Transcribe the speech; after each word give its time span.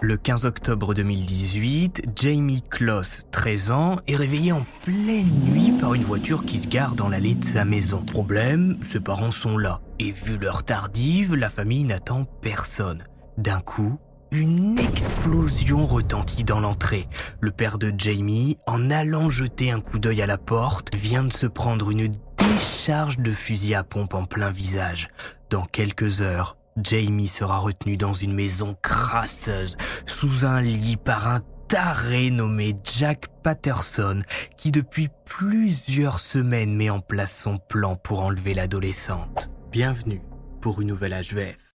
Le 0.00 0.16
15 0.16 0.46
octobre 0.46 0.94
2018, 0.94 2.02
Jamie 2.14 2.62
Kloss, 2.62 3.22
13 3.32 3.70
ans, 3.72 3.96
est 4.06 4.14
réveillé 4.14 4.52
en 4.52 4.64
pleine 4.84 5.28
nuit 5.44 5.72
par 5.80 5.94
une 5.94 6.04
voiture 6.04 6.44
qui 6.44 6.58
se 6.58 6.68
gare 6.68 6.94
dans 6.94 7.08
l'allée 7.08 7.34
de 7.34 7.44
sa 7.44 7.64
maison. 7.64 8.04
Problème, 8.04 8.78
ses 8.84 9.00
parents 9.00 9.32
sont 9.32 9.58
là. 9.58 9.80
Et 9.98 10.12
vu 10.12 10.38
l'heure 10.38 10.62
tardive, 10.62 11.34
la 11.34 11.50
famille 11.50 11.82
n'attend 11.82 12.26
personne. 12.42 13.02
D'un 13.38 13.60
coup, 13.60 13.98
une 14.30 14.78
explosion 14.78 15.84
retentit 15.84 16.44
dans 16.44 16.60
l'entrée. 16.60 17.08
Le 17.40 17.50
père 17.50 17.78
de 17.78 17.92
Jamie, 17.96 18.56
en 18.66 18.88
allant 18.90 19.30
jeter 19.30 19.72
un 19.72 19.80
coup 19.80 19.98
d'œil 19.98 20.22
à 20.22 20.26
la 20.26 20.38
porte, 20.38 20.94
vient 20.94 21.24
de 21.24 21.32
se 21.32 21.46
prendre 21.46 21.90
une 21.90 22.08
décharge 22.38 23.18
de 23.18 23.32
fusil 23.32 23.74
à 23.74 23.82
pompe 23.82 24.14
en 24.14 24.26
plein 24.26 24.50
visage. 24.50 25.08
Dans 25.50 25.64
quelques 25.64 26.22
heures, 26.22 26.56
Jamie 26.82 27.28
sera 27.28 27.58
retenu 27.58 27.96
dans 27.96 28.12
une 28.12 28.34
maison 28.34 28.76
crasseuse, 28.82 29.76
sous 30.06 30.44
un 30.44 30.60
lit 30.60 30.96
par 30.96 31.28
un 31.28 31.40
taré 31.68 32.30
nommé 32.30 32.74
Jack 32.82 33.28
Patterson, 33.42 34.22
qui 34.56 34.70
depuis 34.70 35.08
plusieurs 35.24 36.18
semaines 36.18 36.74
met 36.74 36.90
en 36.90 37.00
place 37.00 37.36
son 37.36 37.58
plan 37.58 37.96
pour 37.96 38.20
enlever 38.20 38.54
l'adolescente. 38.54 39.50
Bienvenue 39.70 40.22
pour 40.60 40.80
une 40.80 40.88
nouvelle 40.88 41.12
HVF. 41.12 41.74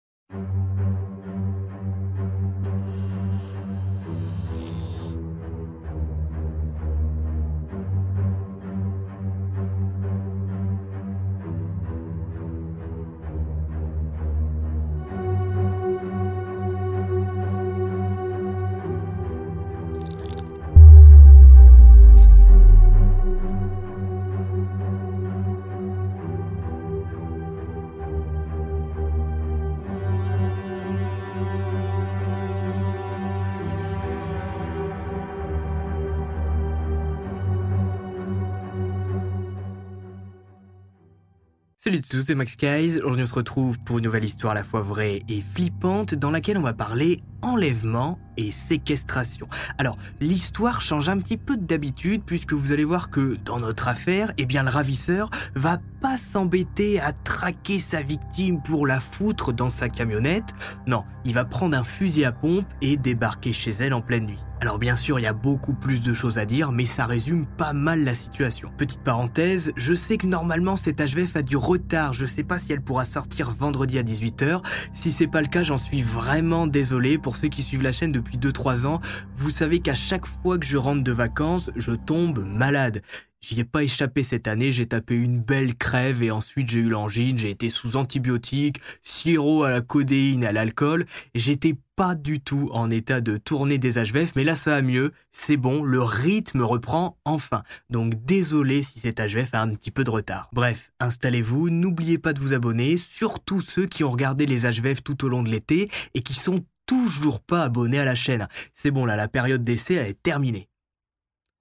Tous, 42.14 42.23
c'est 42.28 42.36
Max. 42.36 42.56
Aujourd'hui, 42.97 43.23
on 43.23 43.25
se 43.25 43.33
retrouve 43.33 43.80
pour 43.80 43.97
une 43.97 44.03
nouvelle 44.03 44.23
histoire 44.23 44.52
à 44.52 44.53
la 44.53 44.64
fois 44.64 44.83
vraie 44.83 45.23
et 45.28 45.42
flippante 45.42 46.14
dans 46.14 46.30
laquelle 46.30 46.59
on 46.59 46.61
va 46.61 46.73
parler 46.73 47.19
enlèvement 47.42 48.19
et 48.37 48.51
séquestration. 48.51 49.47
Alors, 49.77 49.97
l'histoire 50.19 50.81
change 50.81 51.09
un 51.09 51.17
petit 51.19 51.37
peu 51.37 51.57
d'habitude 51.57 52.23
puisque 52.25 52.53
vous 52.53 52.71
allez 52.71 52.83
voir 52.83 53.09
que 53.09 53.38
dans 53.45 53.59
notre 53.59 53.88
affaire, 53.88 54.33
eh 54.38 54.45
bien, 54.45 54.63
le 54.63 54.69
ravisseur 54.69 55.29
va 55.55 55.79
pas 56.01 56.17
s'embêter 56.17 56.99
à 56.99 57.11
traquer 57.11 57.79
sa 57.79 58.01
victime 58.01 58.61
pour 58.61 58.85
la 58.85 58.99
foutre 58.99 59.53
dans 59.53 59.69
sa 59.69 59.88
camionnette. 59.88 60.49
Non, 60.85 61.03
il 61.25 61.33
va 61.33 61.45
prendre 61.45 61.77
un 61.77 61.83
fusil 61.83 62.25
à 62.25 62.31
pompe 62.31 62.66
et 62.81 62.97
débarquer 62.97 63.53
chez 63.53 63.72
elle 63.72 63.93
en 63.93 64.01
pleine 64.01 64.25
nuit. 64.25 64.39
Alors 64.63 64.79
bien 64.79 64.95
sûr, 64.95 65.19
il 65.19 65.23
y 65.23 65.27
a 65.27 65.33
beaucoup 65.33 65.73
plus 65.73 66.01
de 66.01 66.13
choses 66.13 66.38
à 66.38 66.45
dire, 66.45 66.72
mais 66.72 66.85
ça 66.85 67.05
résume 67.05 67.45
pas 67.45 67.73
mal 67.73 68.05
la 68.05 68.13
situation. 68.13 68.72
Petite 68.77 69.01
parenthèse, 69.01 69.73
je 69.75 69.93
sais 69.93 70.16
que 70.16 70.25
normalement 70.25 70.77
cette 70.77 71.01
HVF 71.01 71.35
a 71.35 71.41
du 71.41 71.57
retard, 71.57 72.13
je 72.13 72.25
sais 72.25 72.43
pas 72.43 72.57
si 72.59 72.72
elle 72.72 72.79
pourra 72.79 73.03
sortir 73.03 73.51
vendredi 73.51 73.99
à 73.99 74.03
18h. 74.03 74.61
Si 74.93 75.11
c'est 75.11 75.27
pas 75.27 75.41
le 75.41 75.47
cas, 75.47 75.63
j'en 75.63 75.75
suis 75.75 76.01
vraiment 76.01 76.66
désolé. 76.66 77.17
Pour 77.17 77.35
ceux 77.35 77.49
qui 77.49 77.61
suivent 77.61 77.81
la 77.81 77.91
chaîne 77.91 78.13
depuis 78.13 78.22
2-3 78.38 78.85
ans, 78.85 79.01
vous 79.35 79.50
savez 79.50 79.79
qu'à 79.79 79.95
chaque 79.95 80.25
fois 80.25 80.57
que 80.57 80.66
je 80.66 80.78
rentre 80.78 81.03
de 81.03 81.11
vacances, 81.11 81.72
je 81.75 81.91
tombe 81.91 82.45
malade. 82.45 83.01
J'y 83.44 83.59
ai 83.59 83.66
pas 83.66 83.84
échappé 83.84 84.23
cette 84.23 84.47
année, 84.47 84.72
j'ai 84.72 84.85
tapé 84.85 85.16
une 85.16 85.41
belle 85.41 85.75
crève 85.75 86.23
et 86.23 86.31
ensuite 86.31 86.69
j'ai 86.69 86.79
eu 86.79 86.88
l'angine, 86.88 87.38
j'ai 87.38 87.50
été 87.50 87.69
sous 87.69 87.97
antibiotiques, 87.97 88.79
sirop 89.01 89.63
à 89.63 89.69
la 89.69 89.81
codéine, 89.81 90.45
à 90.45 90.53
l'alcool. 90.53 91.06
J'étais 91.35 91.75
pas 91.97 92.16
du 92.16 92.39
tout 92.39 92.69
en 92.72 92.89
état 92.89 93.19
de 93.19 93.35
tourner 93.35 93.78
des 93.78 94.01
HVF, 94.01 94.38
mais 94.38 94.45
là 94.45 94.55
ça 94.55 94.72
va 94.72 94.81
mieux, 94.81 95.11
c'est 95.34 95.57
bon, 95.57 95.84
le 95.84 96.01
rythme 96.01 96.61
reprend 96.61 97.17
enfin. 97.25 97.63
Donc 97.90 98.13
désolé 98.23 98.81
si 98.81 99.00
cet 99.00 99.19
HVF 99.19 99.53
a 99.53 99.61
un 99.61 99.69
petit 99.72 99.91
peu 99.91 100.05
de 100.05 100.09
retard. 100.09 100.50
Bref, 100.53 100.94
installez-vous, 101.01 101.69
n'oubliez 101.69 102.19
pas 102.19 102.31
de 102.31 102.40
vous 102.40 102.53
abonner, 102.53 102.95
surtout 102.95 103.59
ceux 103.59 103.88
qui 103.88 104.05
ont 104.05 104.11
regardé 104.11 104.45
les 104.45 104.61
HVF 104.61 105.03
tout 105.03 105.25
au 105.25 105.28
long 105.28 105.44
de 105.44 105.50
l'été 105.50 105.90
et 106.13 106.22
qui 106.22 106.34
sont 106.34 106.63
toujours 106.85 107.39
pas 107.39 107.63
abonnés 107.63 107.99
à 107.99 108.05
la 108.05 108.16
chaîne. 108.16 108.47
C'est 108.73 108.91
bon 108.91 109.05
là, 109.05 109.16
la 109.16 109.27
période 109.27 109.63
d'essai 109.63 109.95
elle 109.95 110.07
est 110.07 110.21
terminée. 110.21 110.69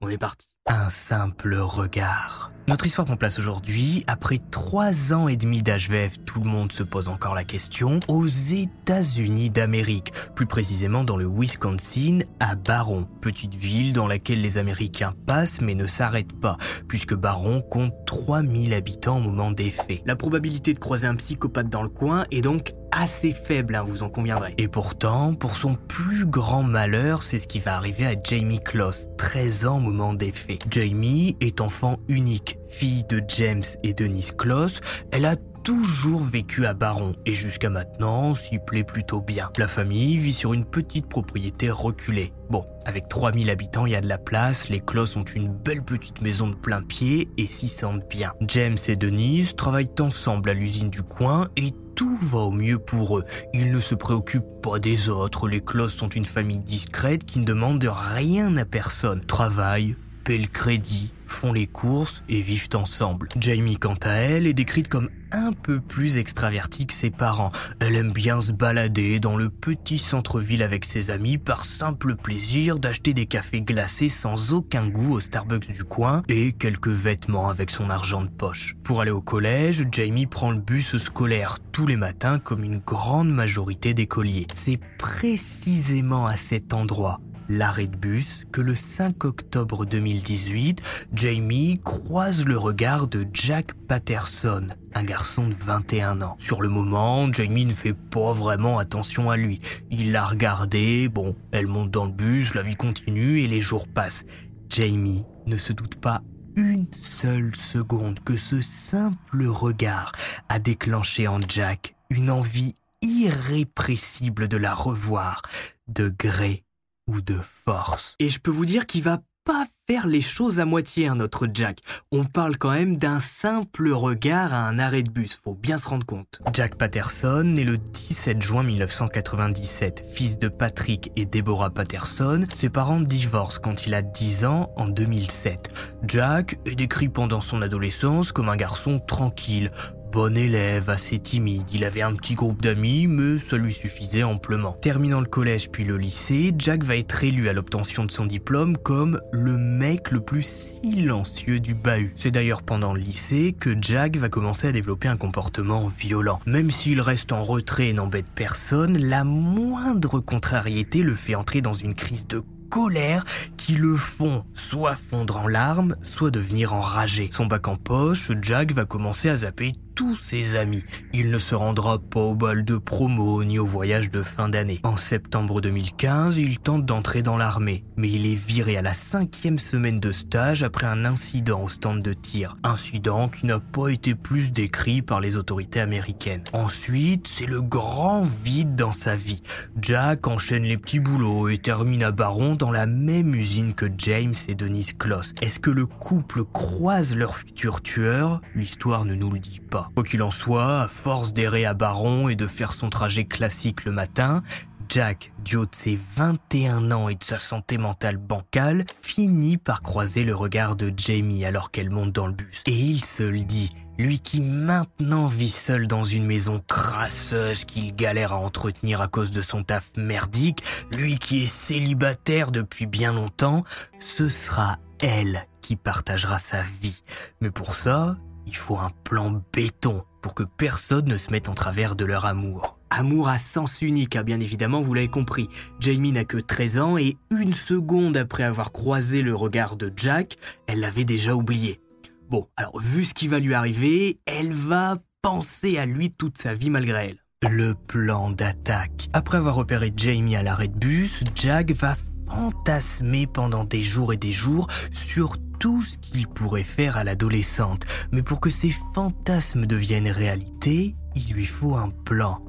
On 0.01 0.09
est 0.09 0.19
parti. 0.19 0.49
Un 0.67 0.91
simple 0.91 1.55
regard. 1.55 2.53
Notre 2.69 2.87
histoire 2.87 3.07
prend 3.07 3.17
place 3.17 3.41
aujourd'hui, 3.41 4.05
après 4.07 4.39
trois 4.39 5.13
ans 5.13 5.27
et 5.27 5.37
demi 5.37 5.63
d'HVF, 5.63 6.25
tout 6.25 6.39
le 6.39 6.49
monde 6.49 6.71
se 6.71 6.85
pose 6.85 7.09
encore 7.09 7.35
la 7.35 7.43
question, 7.43 7.99
aux 8.07 8.27
États-Unis 8.27 9.51
d'Amérique, 9.51 10.13
plus 10.37 10.47
précisément 10.47 11.03
dans 11.03 11.17
le 11.17 11.27
Wisconsin, 11.27 12.21
à 12.39 12.55
Barron, 12.55 13.05
petite 13.21 13.57
ville 13.57 13.93
dans 13.93 14.07
laquelle 14.07 14.41
les 14.41 14.59
Américains 14.59 15.15
passent 15.27 15.61
mais 15.61 15.75
ne 15.75 15.89
s'arrêtent 15.89 16.39
pas, 16.41 16.57
puisque 16.87 17.15
Barron 17.15 17.61
compte 17.61 17.95
3000 18.07 18.75
habitants 18.75 19.19
au 19.19 19.23
moment 19.23 19.51
des 19.51 19.73
faits. 19.73 20.03
La 20.07 20.15
probabilité 20.15 20.73
de 20.73 20.79
croiser 20.79 21.09
un 21.09 21.17
psychopathe 21.17 21.69
dans 21.69 21.83
le 21.83 21.89
coin 21.89 22.27
est 22.31 22.43
donc 22.43 22.73
assez 22.93 23.33
faible, 23.33 23.75
hein, 23.75 23.83
vous 23.83 24.03
en 24.03 24.11
conviendrez. 24.11 24.55
Et 24.59 24.69
pourtant, 24.69 25.35
pour 25.35 25.57
son 25.57 25.75
plus 25.75 26.27
grand 26.27 26.63
malheur, 26.63 27.23
c'est 27.23 27.39
ce 27.39 27.49
qui 27.49 27.59
va 27.59 27.77
arriver 27.77 28.07
à 28.07 28.15
Jamie 28.23 28.61
Kloss, 28.61 29.09
13 29.19 29.67
ans 29.67 29.81
moment 29.81 30.15
des 30.15 30.33
faits. 30.33 30.61
Jamie 30.71 31.37
est 31.41 31.61
enfant 31.61 31.99
unique, 32.09 32.59
fille 32.69 33.05
de 33.09 33.23
James 33.29 33.65
et 33.83 33.95
Denise 33.95 34.33
Kloss. 34.33 34.81
Elle 35.11 35.25
a 35.25 35.37
toujours 35.65 36.21
vécu 36.21 36.67
à 36.67 36.75
Baron 36.75 37.15
et 37.25 37.35
jusqu'à 37.35 37.71
maintenant 37.71 38.35
s'y 38.35 38.59
plaît 38.59 38.85
plutôt 38.85 39.21
bien. 39.21 39.51
La 39.59 39.69
famille 39.69 40.17
vit 40.17 40.33
sur 40.33 40.53
une 40.53 40.65
petite 40.65 41.09
propriété 41.09 41.71
reculée. 41.71 42.33
Bon, 42.51 42.65
avec 42.85 43.09
3000 43.09 43.51
habitants, 43.51 43.87
il 43.87 43.93
y 43.93 43.97
a 43.97 44.01
de 44.01 44.09
la 44.09 44.19
place, 44.19 44.69
les 44.69 44.81
Kloss 44.81 45.17
ont 45.17 45.25
une 45.25 45.49
belle 45.49 45.83
petite 45.83 46.21
maison 46.21 46.49
de 46.49 46.55
plein 46.55 46.83
pied 46.83 47.29
et 47.39 47.47
s'y 47.47 47.69
sentent 47.69 48.09
bien. 48.09 48.33
James 48.43 48.79
et 48.89 48.97
Denise 48.97 49.57
travaillent 49.57 49.91
ensemble 50.01 50.51
à 50.51 50.55
l'usine 50.55 50.91
du 50.91 51.03
coin 51.03 51.49
et 51.57 51.73
tout 51.95 52.17
va 52.17 52.41
au 52.41 52.51
mieux 52.51 52.79
pour 52.79 53.19
eux. 53.19 53.25
Ils 53.53 53.71
ne 53.71 53.81
se 53.81 53.95
préoccupent 53.95 54.63
pas 54.63 54.79
des 54.79 55.09
autres. 55.09 55.49
Les 55.49 55.61
Kloss 55.61 55.95
sont 55.95 56.09
une 56.09 56.25
famille 56.25 56.59
discrète 56.59 57.25
qui 57.25 57.39
ne 57.39 57.45
demande 57.45 57.85
rien 57.85 58.57
à 58.57 58.65
personne. 58.65 59.21
Travaillent, 59.21 59.97
le 60.29 60.47
crédit, 60.47 61.13
font 61.27 61.53
les 61.53 61.67
courses 61.67 62.23
et 62.29 62.41
vivent 62.41 62.69
ensemble. 62.75 63.29
Jamie, 63.39 63.77
quant 63.77 63.97
à 64.03 64.11
elle, 64.11 64.47
est 64.47 64.53
décrite 64.53 64.89
comme 64.89 65.09
un 65.33 65.53
peu 65.53 65.81
plus 65.81 66.19
extravertie 66.19 66.87
que 66.87 66.93
ses 66.93 67.11
parents. 67.11 67.51
Elle 67.81 67.97
aime 67.97 68.13
bien 68.13 68.43
se 68.43 68.53
balader 68.53 69.19
dans 69.19 69.37
le 69.37 69.49
petit 69.49 69.97
centre-ville 69.99 70.63
avec 70.63 70.85
ses 70.85 71.11
amis 71.11 71.39
par 71.39 71.65
simple 71.65 72.17
plaisir 72.17 72.79
d'acheter 72.79 73.15
des 73.15 73.27
cafés 73.27 73.63
glacés 73.63 74.11
sans 74.11 74.53
aucun 74.53 74.89
goût 74.89 75.15
au 75.15 75.21
Starbucks 75.21 75.73
du 75.73 75.85
coin 75.85 76.23
et 76.29 76.53
quelques 76.53 76.89
vêtements 76.89 77.49
avec 77.49 77.71
son 77.71 77.89
argent 77.89 78.23
de 78.23 78.29
poche. 78.29 78.77
Pour 78.85 79.01
aller 79.01 79.11
au 79.11 79.23
collège, 79.23 79.87
Jamie 79.91 80.27
prend 80.27 80.51
le 80.51 80.61
bus 80.61 80.99
scolaire 80.99 81.59
tous 81.73 81.87
les 81.87 81.97
matins 81.97 82.39
comme 82.39 82.63
une 82.63 82.79
grande 82.79 83.31
majorité 83.31 83.95
d'écoliers. 83.95 84.47
C'est 84.53 84.81
précisément 84.99 86.27
à 86.27 86.37
cet 86.37 86.75
endroit 86.75 87.21
l'arrêt 87.49 87.87
de 87.87 87.97
bus 87.97 88.45
que 88.53 88.61
le 88.61 88.75
5 88.75 89.25
octobre 89.25 89.85
2018, 89.85 90.83
Jamie 91.13 91.81
croise 91.85 92.45
le 92.45 92.57
regard 92.59 93.09
de 93.09 93.27
Jack 93.33 93.75
Patterson, 93.89 94.67
un 94.95 95.05
garçon 95.05 95.49
de 95.49 95.55
21 95.55 96.23
ans. 96.23 96.37
Sur 96.39 96.63
le 96.63 96.69
moment, 96.69 97.33
Jamie 97.33 97.65
ne 97.65 97.73
fait 97.73 97.95
pas 97.95 98.33
vraiment 98.33 98.79
attention 98.79 99.31
à 99.31 99.37
lui. 99.37 99.61
Il 99.91 100.13
l'a 100.13 100.25
regardé, 100.25 101.09
bon, 101.09 101.37
elle 101.51 101.67
monte 101.67 101.91
dans 101.91 102.07
le 102.07 102.13
bus, 102.13 102.55
la 102.55 102.63
vie 102.63 102.77
continue 102.77 103.41
et 103.41 103.49
les 103.49 103.61
jours 103.61 103.89
passent. 103.89 104.25
Jamie 104.69 105.25
ne 105.47 105.57
se 105.57 105.73
doute 105.73 105.97
pas 105.97 106.23
une 106.57 106.87
seule 106.93 107.55
seconde 107.55 108.21
que 108.21 108.37
ce 108.37 108.61
simple 108.61 109.47
regard 109.47 110.13
a 110.49 110.59
déclenché 110.59 111.27
en 111.27 111.39
Jack 111.41 111.95
une 112.11 112.31
envie 112.31 112.75
irrépressible 113.01 114.49
de 114.49 114.57
la 114.57 114.75
revoir, 114.75 115.43
de 115.89 116.09
gré 116.09 116.65
ou 117.07 117.21
de 117.21 117.37
force. 117.43 118.17
Et 118.19 118.29
je 118.29 118.39
peux 118.39 118.51
vous 118.51 118.67
dire 118.67 118.87
qu'il 118.87 119.03
va 119.03 119.19
pas 119.45 119.67
faire 119.89 120.07
les 120.07 120.21
choses 120.21 120.61
à 120.61 120.65
moitié, 120.65 121.11
notre 121.11 121.49
Jack. 121.53 121.81
On 122.13 122.25
parle 122.25 122.57
quand 122.57 122.71
même 122.71 122.97
d'un 122.97 123.19
simple 123.19 123.91
regard 123.91 124.55
à 124.55 124.69
un 124.69 124.79
arrêt 124.79 125.03
de 125.03 125.11
bus, 125.11 125.35
faut 125.35 125.55
bien 125.55 125.79
se 125.79 125.89
rendre 125.89 126.07
compte. 126.07 126.41
Jack 126.53 126.77
Patterson 126.77 127.43
naît 127.45 127.65
le 127.65 127.79
17 127.79 128.41
juin 128.41 128.63
1997, 128.63 130.05
fils 130.13 130.39
de 130.39 130.49
Patrick 130.49 131.11
et 131.17 131.27
Deborah 131.27 131.71
Patterson. 131.71 132.45
Ses 132.55 132.69
parents 132.69 133.01
divorcent 133.01 133.61
quand 133.61 133.87
il 133.87 133.95
a 133.95 134.03
10 134.03 134.45
ans 134.45 134.71
en 134.77 134.87
2007. 134.87 135.71
Jack 136.07 136.59
est 136.65 136.77
décrit 136.77 137.09
pendant 137.09 137.41
son 137.41 137.63
adolescence 137.63 138.31
comme 138.31 138.49
un 138.49 138.57
garçon 138.57 139.01
tranquille, 139.01 139.73
bon 140.13 140.37
élève, 140.37 140.91
assez 140.91 141.19
timide. 141.19 141.65
Il 141.73 141.85
avait 141.85 142.03
un 142.03 142.15
petit 142.15 142.35
groupe 142.35 142.61
d'amis, 142.61 143.07
mais 143.07 143.39
ça 143.39 143.57
lui 143.57 143.73
suffisait 143.73 144.23
amplement. 144.23 144.73
Terminant 144.73 145.21
le 145.21 145.27
collège 145.27 145.71
puis 145.71 145.85
le 145.85 145.97
lycée, 145.97 146.53
Jack 146.59 146.85
va 146.85 146.97
être 146.97 147.25
élu 147.25 147.49
à 147.49 147.55
l'obtention 147.55 148.05
de 148.05 148.11
son 148.11 148.27
diplôme 148.27 148.77
comme 148.77 149.19
le 149.33 149.57
mec 149.57 150.11
le 150.11 150.21
plus 150.21 150.45
silencieux 150.45 151.61
du 151.61 151.73
bahut. 151.73 152.13
C'est 152.15 152.31
d'ailleurs 152.31 152.63
pendant 152.63 152.93
le 152.93 153.01
lycée 153.01 153.57
que 153.59 153.75
Jack 153.81 154.19
va 154.19 154.29
commencer 154.29 154.69
à 154.69 154.73
développer 154.73 155.09
un 155.09 155.17
comportement 155.17 155.89
violent. 155.89 156.41
Même 156.45 156.71
s'il 156.71 157.01
reste 157.01 157.33
en 157.33 157.43
retrait 157.43 157.89
et 157.89 157.93
n'embête 157.95 158.27
personne, 158.35 158.99
la 158.99 159.25
moindre 159.25 160.21
contrariété 160.21 161.03
le 161.03 161.15
fait 161.15 161.35
entrer 161.35 161.63
dans 161.63 161.73
une 161.73 161.95
crise 161.95 162.27
de 162.27 162.43
colère 162.73 163.25
qui 163.59 163.75
le 163.75 163.97
font 163.97 164.45
soit 164.55 164.97
fondre 164.97 165.37
en 165.37 165.47
larmes, 165.47 165.95
soit 166.03 166.31
devenir 166.31 166.73
enragé. 166.73 167.29
Son 167.31 167.45
bac 167.45 167.69
en 167.69 167.77
poche, 167.77 168.33
Jack 168.41 168.73
va 168.73 168.87
commencer 168.87 169.29
à 169.29 169.37
zapper 169.37 169.73
tous 169.95 170.15
ses 170.15 170.57
amis. 170.57 170.85
Il 171.13 171.31
ne 171.31 171.39
se 171.39 171.55
rendra 171.55 171.99
pas 171.99 172.21
au 172.21 172.35
bal 172.35 172.65
de 172.65 172.77
promo 172.77 173.43
ni 173.45 173.59
au 173.59 173.67
voyage 173.67 174.11
de 174.11 174.23
fin 174.23 174.49
d'année. 174.49 174.81
En 174.83 174.97
septembre 174.97 175.61
2015, 175.61 176.39
il 176.39 176.59
tente 176.59 176.87
d'entrer 176.87 177.23
dans 177.23 177.37
l'armée, 177.37 177.85
mais 177.97 178.11
il 178.11 178.27
est 178.27 178.35
viré 178.35 178.77
à 178.77 178.83
la 178.83 178.95
cinquième 178.95 179.59
semaine 179.59 180.01
de 180.01 180.13
stage 180.13 180.63
après 180.63 180.87
un 180.87 181.05
incident 181.05 181.63
au 181.63 181.69
stand 181.69 182.03
de 182.03 182.13
tir. 182.13 182.57
Incident 182.65 183.29
qui 183.29 183.47
n'a 183.47 183.61
pas 183.61 183.89
été 183.89 184.15
plus 184.15 184.53
décrit 184.53 185.03
par 185.03 185.21
les 185.21 185.37
autorités 185.37 185.81
américaines. 185.81 186.45
Ensuite, 186.53 187.29
c'est 187.29 187.47
le 187.47 187.63
grand 187.63 188.23
vide 188.23 188.75
dans 188.75 188.93
sa 188.93 189.17
vie. 189.17 189.43
Jack 189.81 190.27
enchaîne 190.27 190.65
les 190.65 190.79
petits 190.79 191.01
boulots 191.01 191.49
et 191.49 191.59
termine 191.59 192.03
à 192.03 192.11
Baron 192.11 192.55
dans 192.55 192.71
la 192.71 192.87
même 192.87 193.35
usine 193.35 193.75
que 193.75 193.87
James 193.99 194.35
et 194.49 194.55
Denise 194.55 194.93
Kloss. 194.93 195.35
Est-ce 195.43 195.61
que 195.61 195.71
le 195.71 195.87
couple 195.87 196.45
croise 196.45 197.15
leur 197.15 197.37
futur 197.37 197.83
tueur? 197.83 198.41
L'histoire 198.55 199.05
ne 199.05 199.15
nous 199.15 199.31
le 199.31 199.39
dit 199.39 199.61
pas. 199.61 199.82
Quoi 199.95 200.05
qu'il 200.05 200.23
en 200.23 200.31
soit, 200.31 200.83
à 200.83 200.89
force 200.89 201.33
d'errer 201.33 201.65
à 201.65 201.75
Baron 201.75 202.29
et 202.29 202.37
de 202.37 202.47
faire 202.47 202.73
son 202.73 202.91
trajet 202.91 203.25
classique 203.25 203.85
le 203.85 203.93
matin, 203.93 204.43
Jack, 204.89 205.33
du 205.43 205.57
haut 205.57 205.65
de 205.65 205.75
ses 205.75 205.99
21 206.17 206.93
ans 206.93 207.09
et 207.09 207.15
de 207.15 207.25
sa 207.25 207.39
santé 207.39 207.79
mentale 207.79 208.19
bancale, 208.19 208.85
finit 209.01 209.57
par 209.57 209.81
croiser 209.81 210.23
le 210.23 210.35
regard 210.35 210.77
de 210.77 210.93
Jamie 210.95 211.47
alors 211.47 211.71
qu'elle 211.71 211.91
monte 211.91 212.13
dans 212.13 212.27
le 212.27 212.35
bus. 212.35 212.63
Et 212.67 212.75
il 212.75 213.03
se 213.03 213.23
le 213.23 213.43
dit, 213.45 213.71
lui 213.99 214.21
qui 214.21 214.41
maintenant 214.41 215.29
vit 215.29 215.49
seul 215.49 215.87
dans 215.87 216.05
une 216.05 216.27
maison 216.27 216.61
crasseuse 216.67 217.65
qu'il 217.65 217.95
galère 217.95 218.33
à 218.33 218.37
entretenir 218.37 219.01
à 219.01 219.09
cause 219.09 219.31
de 219.31 219.41
son 219.41 219.63
taf 219.63 219.91
merdique, 219.97 220.63
lui 220.91 221.19
qui 221.19 221.45
est 221.45 221.47
célibataire 221.47 222.51
depuis 222.51 222.87
bien 222.87 223.15
longtemps, 223.15 223.65
ce 223.99 224.29
sera 224.29 224.77
elle 225.01 225.47
qui 225.63 225.77
partagera 225.77 226.39
sa 226.39 226.65
vie. 226.83 227.03
Mais 227.41 227.51
pour 227.51 227.75
ça, 227.75 228.17
il 228.53 228.57
faut 228.57 228.77
un 228.77 228.91
plan 229.05 229.43
béton 229.55 230.05
pour 230.21 230.35
que 230.35 230.43
personne 230.43 231.07
ne 231.07 231.17
se 231.17 231.31
mette 231.31 231.49
en 231.49 231.55
travers 231.55 231.97
de 231.97 232.05
leur 232.05 232.27
amour. 232.27 232.79
Amour 232.91 233.31
à 233.31 233.39
sens 233.39 233.81
unique, 233.81 234.15
hein, 234.15 234.25
bien 234.25 234.41
évidemment, 234.41 234.83
vous 234.83 234.93
l'avez 234.93 235.09
compris. 235.09 235.49
Jamie 235.81 236.13
n'a 236.13 236.27
que 236.27 236.37
13 236.37 236.79
ans 236.79 236.99
et 236.99 237.17
une 237.31 237.55
seconde 237.55 238.19
après 238.19 238.43
avoir 238.43 238.71
croisé 238.71 239.23
le 239.23 239.35
regard 239.35 239.77
de 239.77 239.91
Jack, 239.97 240.37
elle 240.67 240.81
l'avait 240.81 241.07
déjà 241.07 241.35
oublié. 241.35 241.81
Bon, 242.29 242.47
alors 242.59 242.79
vu 242.79 243.07
ce 243.07 243.15
qui 243.15 243.27
va 243.27 243.39
lui 243.39 243.55
arriver, 243.55 244.19
elle 244.27 244.53
va 244.53 244.99
penser 245.23 245.79
à 245.79 245.87
lui 245.87 246.11
toute 246.11 246.37
sa 246.37 246.53
vie 246.53 246.69
malgré 246.69 247.17
elle. 247.43 247.51
Le 247.51 247.73
plan 247.73 248.31
d'attaque. 248.31 249.09
Après 249.15 249.39
avoir 249.39 249.55
repéré 249.55 249.95
Jamie 249.97 250.37
à 250.37 250.43
l'arrêt 250.43 250.69
de 250.69 250.79
bus, 250.79 251.21
Jack 251.35 251.71
va 251.71 251.97
fantasmer 252.29 253.27
pendant 253.27 253.65
des 253.65 253.81
jours 253.81 254.13
et 254.13 254.19
des 254.19 254.33
jours 254.33 254.67
sur 254.91 255.39
tout 255.63 255.85
ce 255.85 255.97
qu'il 255.97 256.27
pourrait 256.27 256.65
faire 256.65 256.97
à 256.97 257.05
l'adolescente. 257.05 257.85
Mais 258.11 258.25
pour 258.25 258.41
que 258.41 258.51
ces 258.51 258.75
fantasmes 258.97 259.65
deviennent 259.65 260.09
réalité, 260.09 260.97
il 261.15 261.35
lui 261.35 261.47
faut 261.47 261.77
un 261.77 261.91
plan 261.91 262.45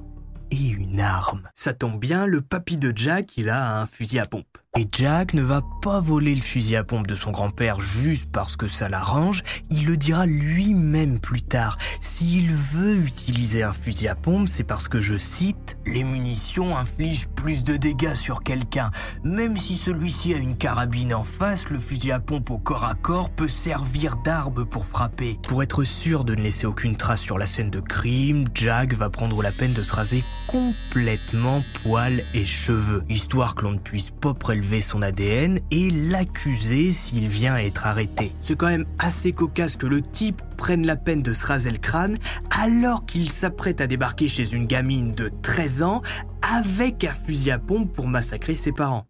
et 0.50 0.70
une 0.70 1.00
arme. 1.00 1.48
Ça 1.54 1.76
tombe 1.76 2.00
bien, 2.00 2.26
le 2.26 2.42
papy 2.42 2.76
de 2.76 2.92
Jack, 2.96 3.38
il 3.38 3.50
a 3.50 3.82
un 3.82 3.86
fusil 3.86 4.18
à 4.18 4.26
pompe. 4.26 4.58
Et 4.76 4.88
Jack 4.92 5.36
ne 5.36 5.44
va 5.44 5.62
pas 5.84 6.00
voler 6.00 6.34
le 6.34 6.42
fusil 6.42 6.76
à 6.76 6.84
pompe 6.84 7.06
de 7.06 7.14
son 7.14 7.30
grand-père 7.30 7.80
juste 7.80 8.26
parce 8.32 8.56
que 8.56 8.68
ça 8.68 8.90
l'arrange, 8.90 9.44
il 9.70 9.86
le 9.86 9.98
dira 9.98 10.26
lui-même 10.26 11.20
plus 11.20 11.44
tard. 11.44 11.78
S'il 12.02 12.52
veut 12.52 12.98
utiliser 12.98 13.62
un 13.62 13.72
fusil 13.72 14.08
à 14.08 14.16
pompe, 14.16 14.48
c'est 14.48 14.64
parce 14.64 14.88
que, 14.88 15.00
je 15.00 15.16
cite, 15.16 15.78
les 15.86 16.04
munitions 16.04 16.76
infligent 16.76 17.28
plus 17.36 17.64
de 17.64 17.78
dégâts 17.78 18.16
sur 18.16 18.42
quelqu'un. 18.42 18.90
Même 19.24 19.58
si 19.58 19.76
celui-ci 19.76 20.34
a 20.34 20.38
une 20.38 20.58
carabine 20.58 21.14
en 21.14 21.24
face, 21.24 21.70
le 21.70 21.78
fusil 21.78 22.12
à 22.12 22.20
pompe 22.20 22.50
au 22.50 22.58
corps 22.58 22.86
à 22.86 22.96
corps 22.96 23.30
peut 23.30 23.48
servir 23.48 24.16
d'arme 24.26 24.66
pour 24.66 24.88
frapper. 24.88 25.38
Pour 25.48 25.62
être 25.62 25.84
sûr 25.84 26.24
de 26.24 26.34
ne 26.34 26.42
laisser 26.42 26.66
aucune 26.66 26.98
trace 26.98 27.22
sur 27.22 27.38
la 27.38 27.46
scène 27.46 27.70
de 27.70 27.80
crime, 27.80 28.46
Jack 28.56 28.96
va 28.96 29.12
prendre 29.12 29.44
la 29.44 29.52
peine 29.52 29.74
de 29.74 29.84
se 29.84 29.94
raser 29.94 30.24
complètement 30.48 31.62
poils 31.84 32.24
et 32.34 32.46
cheveux, 32.48 33.04
histoire 33.08 33.54
que 33.54 33.66
l'on 33.66 33.74
ne 33.74 33.78
puisse 33.78 34.10
pas 34.10 34.34
prélever 34.34 34.63
son 34.82 35.02
ADN 35.02 35.60
et 35.72 35.90
l'accuser 35.90 36.92
s'il 36.92 37.28
vient 37.28 37.54
à 37.54 37.62
être 37.62 37.86
arrêté. 37.86 38.34
C'est 38.40 38.58
quand 38.58 38.68
même 38.68 38.86
assez 39.00 39.32
cocasse 39.32 39.76
que 39.76 39.88
le 39.88 40.02
type 40.02 40.42
prenne 40.58 40.86
la 40.86 40.96
peine 40.96 41.22
de 41.22 41.34
se 41.34 41.46
raser 41.46 41.72
le 41.72 41.78
crâne 41.78 42.18
alors 42.50 43.06
qu'il 43.06 43.32
s'apprête 43.32 43.82
à 43.82 43.88
débarquer 43.88 44.28
chez 44.28 44.54
une 44.54 44.66
gamine 44.66 45.14
de 45.14 45.30
13 45.42 45.84
ans 45.84 46.02
avec 46.42 47.04
un 47.04 47.14
fusil 47.14 47.52
à 47.52 47.60
pompe 47.60 47.94
pour 47.94 48.08
massacrer 48.08 48.56
ses 48.56 48.72
parents. 48.72 49.06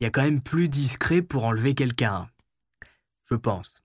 Il 0.00 0.04
y 0.04 0.06
a 0.06 0.10
quand 0.10 0.22
même 0.22 0.40
plus 0.40 0.68
discret 0.68 1.22
pour 1.22 1.44
enlever 1.44 1.74
quelqu'un. 1.74 2.26
Je 3.30 3.34
pense. 3.34 3.82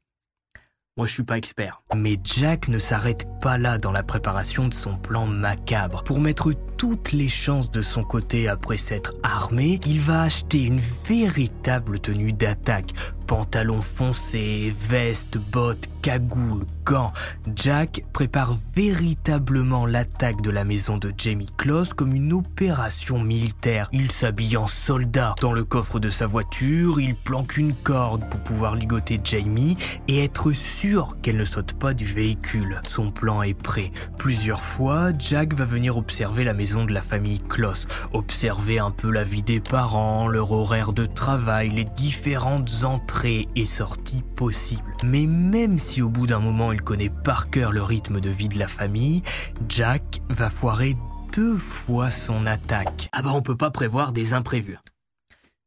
Moi, 0.98 1.08
je 1.08 1.14
suis 1.14 1.24
pas 1.24 1.38
expert. 1.38 1.82
Mais 1.96 2.18
Jack 2.22 2.68
ne 2.68 2.78
s'arrête 2.78 3.26
pas 3.40 3.58
là 3.58 3.78
dans 3.78 3.94
la 3.94 4.04
préparation 4.04 4.68
de 4.68 4.74
son 4.74 4.98
plan 4.98 5.26
macabre. 5.26 6.04
Pour 6.04 6.20
mettre 6.20 6.52
toutes 6.76 7.14
les 7.14 7.30
chances 7.30 7.72
de 7.72 7.82
son 7.82 8.04
côté 8.04 8.50
après 8.50 8.76
s'être 8.76 9.14
armé, 9.24 9.80
il 9.86 10.02
va 10.02 10.24
acheter 10.24 10.66
une 10.66 10.82
véritable 11.08 12.02
tenue 12.02 12.34
d'attaque 12.34 12.92
Pantalons 13.32 13.82
foncés, 13.82 14.76
vestes, 14.78 15.38
bottes, 15.38 15.90
cagoule, 16.02 16.66
gants, 16.84 17.14
Jack 17.56 18.04
prépare 18.12 18.58
véritablement 18.76 19.86
l'attaque 19.86 20.42
de 20.42 20.52
la 20.52 20.66
maison 20.66 20.98
de 20.98 21.14
Jamie 21.18 21.50
Kloss 21.56 21.94
comme 21.94 22.14
une 22.14 22.34
opération 22.34 23.20
militaire. 23.20 23.88
Il 23.94 24.12
s'habille 24.12 24.58
en 24.58 24.68
soldat. 24.68 25.36
Dans 25.40 25.54
le 25.54 25.64
coffre 25.64 25.98
de 26.02 26.10
sa 26.10 26.28
voiture, 26.28 27.00
il 27.00 27.16
planque 27.16 27.56
une 27.56 27.74
corde 27.74 28.28
pour 28.30 28.42
pouvoir 28.42 28.76
ligoter 28.76 29.18
Jamie 29.24 29.78
et 30.10 30.26
être 30.26 30.52
sûr 30.52 31.16
qu'elle 31.22 31.38
ne 31.38 31.46
saute 31.46 31.72
pas 31.72 31.94
du 31.94 32.04
véhicule. 32.04 32.82
Son 32.86 33.12
plan 33.12 33.44
est 33.44 33.54
prêt. 33.54 33.94
Plusieurs 34.18 34.62
fois, 34.62 35.12
Jack 35.18 35.54
va 35.54 35.64
venir 35.64 35.96
observer 35.96 36.44
la 36.44 36.54
maison 36.54 36.84
de 36.84 36.92
la 36.92 37.02
famille 37.02 37.40
Kloss, 37.40 37.88
observer 38.12 38.80
un 38.80 38.92
peu 38.92 39.10
la 39.10 39.24
vie 39.24 39.44
des 39.44 39.62
parents, 39.62 40.28
leur 40.28 40.52
horaire 40.52 40.92
de 40.92 41.06
travail, 41.06 41.70
les 41.70 41.86
différentes 41.86 42.84
entrées 42.84 43.21
et 43.26 43.66
sortie 43.66 44.24
possible. 44.36 44.94
Mais 45.04 45.26
même 45.26 45.78
si 45.78 46.02
au 46.02 46.10
bout 46.10 46.28
d'un 46.28 46.40
moment 46.40 46.72
il 46.72 46.82
connaît 46.82 47.10
par 47.10 47.50
cœur 47.50 47.72
le 47.72 47.84
rythme 47.84 48.20
de 48.20 48.30
vie 48.30 48.50
de 48.50 48.58
la 48.58 48.68
famille, 48.68 49.22
Jack 49.70 50.22
va 50.30 50.50
foirer 50.50 50.94
deux 51.34 51.58
fois 51.58 52.10
son 52.10 52.46
attaque. 52.46 53.10
Ah 53.12 53.22
bah 53.22 53.32
on 53.34 53.42
peut 53.42 53.58
pas 53.58 53.72
prévoir 53.72 54.12
des 54.12 54.34
imprévus. 54.34 54.78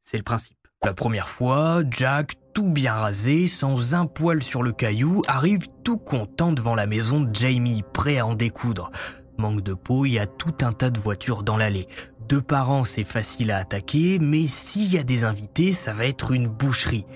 C'est 0.03 0.17
le 0.17 0.23
principe. 0.23 0.59
La 0.85 0.95
première 0.95 1.29
fois, 1.29 1.83
Jack, 1.91 2.35
tout 2.53 2.69
bien 2.69 2.93
rasé, 2.93 3.47
sans 3.47 3.95
un 3.95 4.07
poil 4.07 4.43
sur 4.43 4.63
le 4.63 4.73
caillou, 4.73 5.23
arrive 5.27 5.67
tout 5.83 5.97
content 5.97 6.53
devant 6.53 6.75
la 6.75 6.87
maison 6.87 7.21
de 7.21 7.35
Jamie, 7.35 7.83
prêt 7.95 8.19
à 8.19 8.27
en 8.27 8.35
découdre. 8.35 8.91
Manque 9.39 9.63
de 9.63 9.75
peau, 9.75 10.05
il 10.05 10.13
y 10.13 10.19
a 10.19 10.27
tout 10.27 10.55
un 10.61 10.73
tas 10.73 10.91
de 10.91 11.01
voitures 11.01 11.43
dans 11.43 11.57
l'allée. 11.57 11.89
Deux 12.29 12.43
parents, 12.43 12.85
c'est 12.85 13.05
facile 13.05 13.51
à 13.51 13.59
attaquer, 13.59 14.19
mais 14.19 14.47
s'il 14.47 14.93
y 14.93 14.99
a 14.99 15.03
des 15.03 15.25
invités, 15.25 15.73
ça 15.73 15.95
va 15.95 16.07
être 16.07 16.33
une 16.33 16.49
boucherie. 16.49 17.07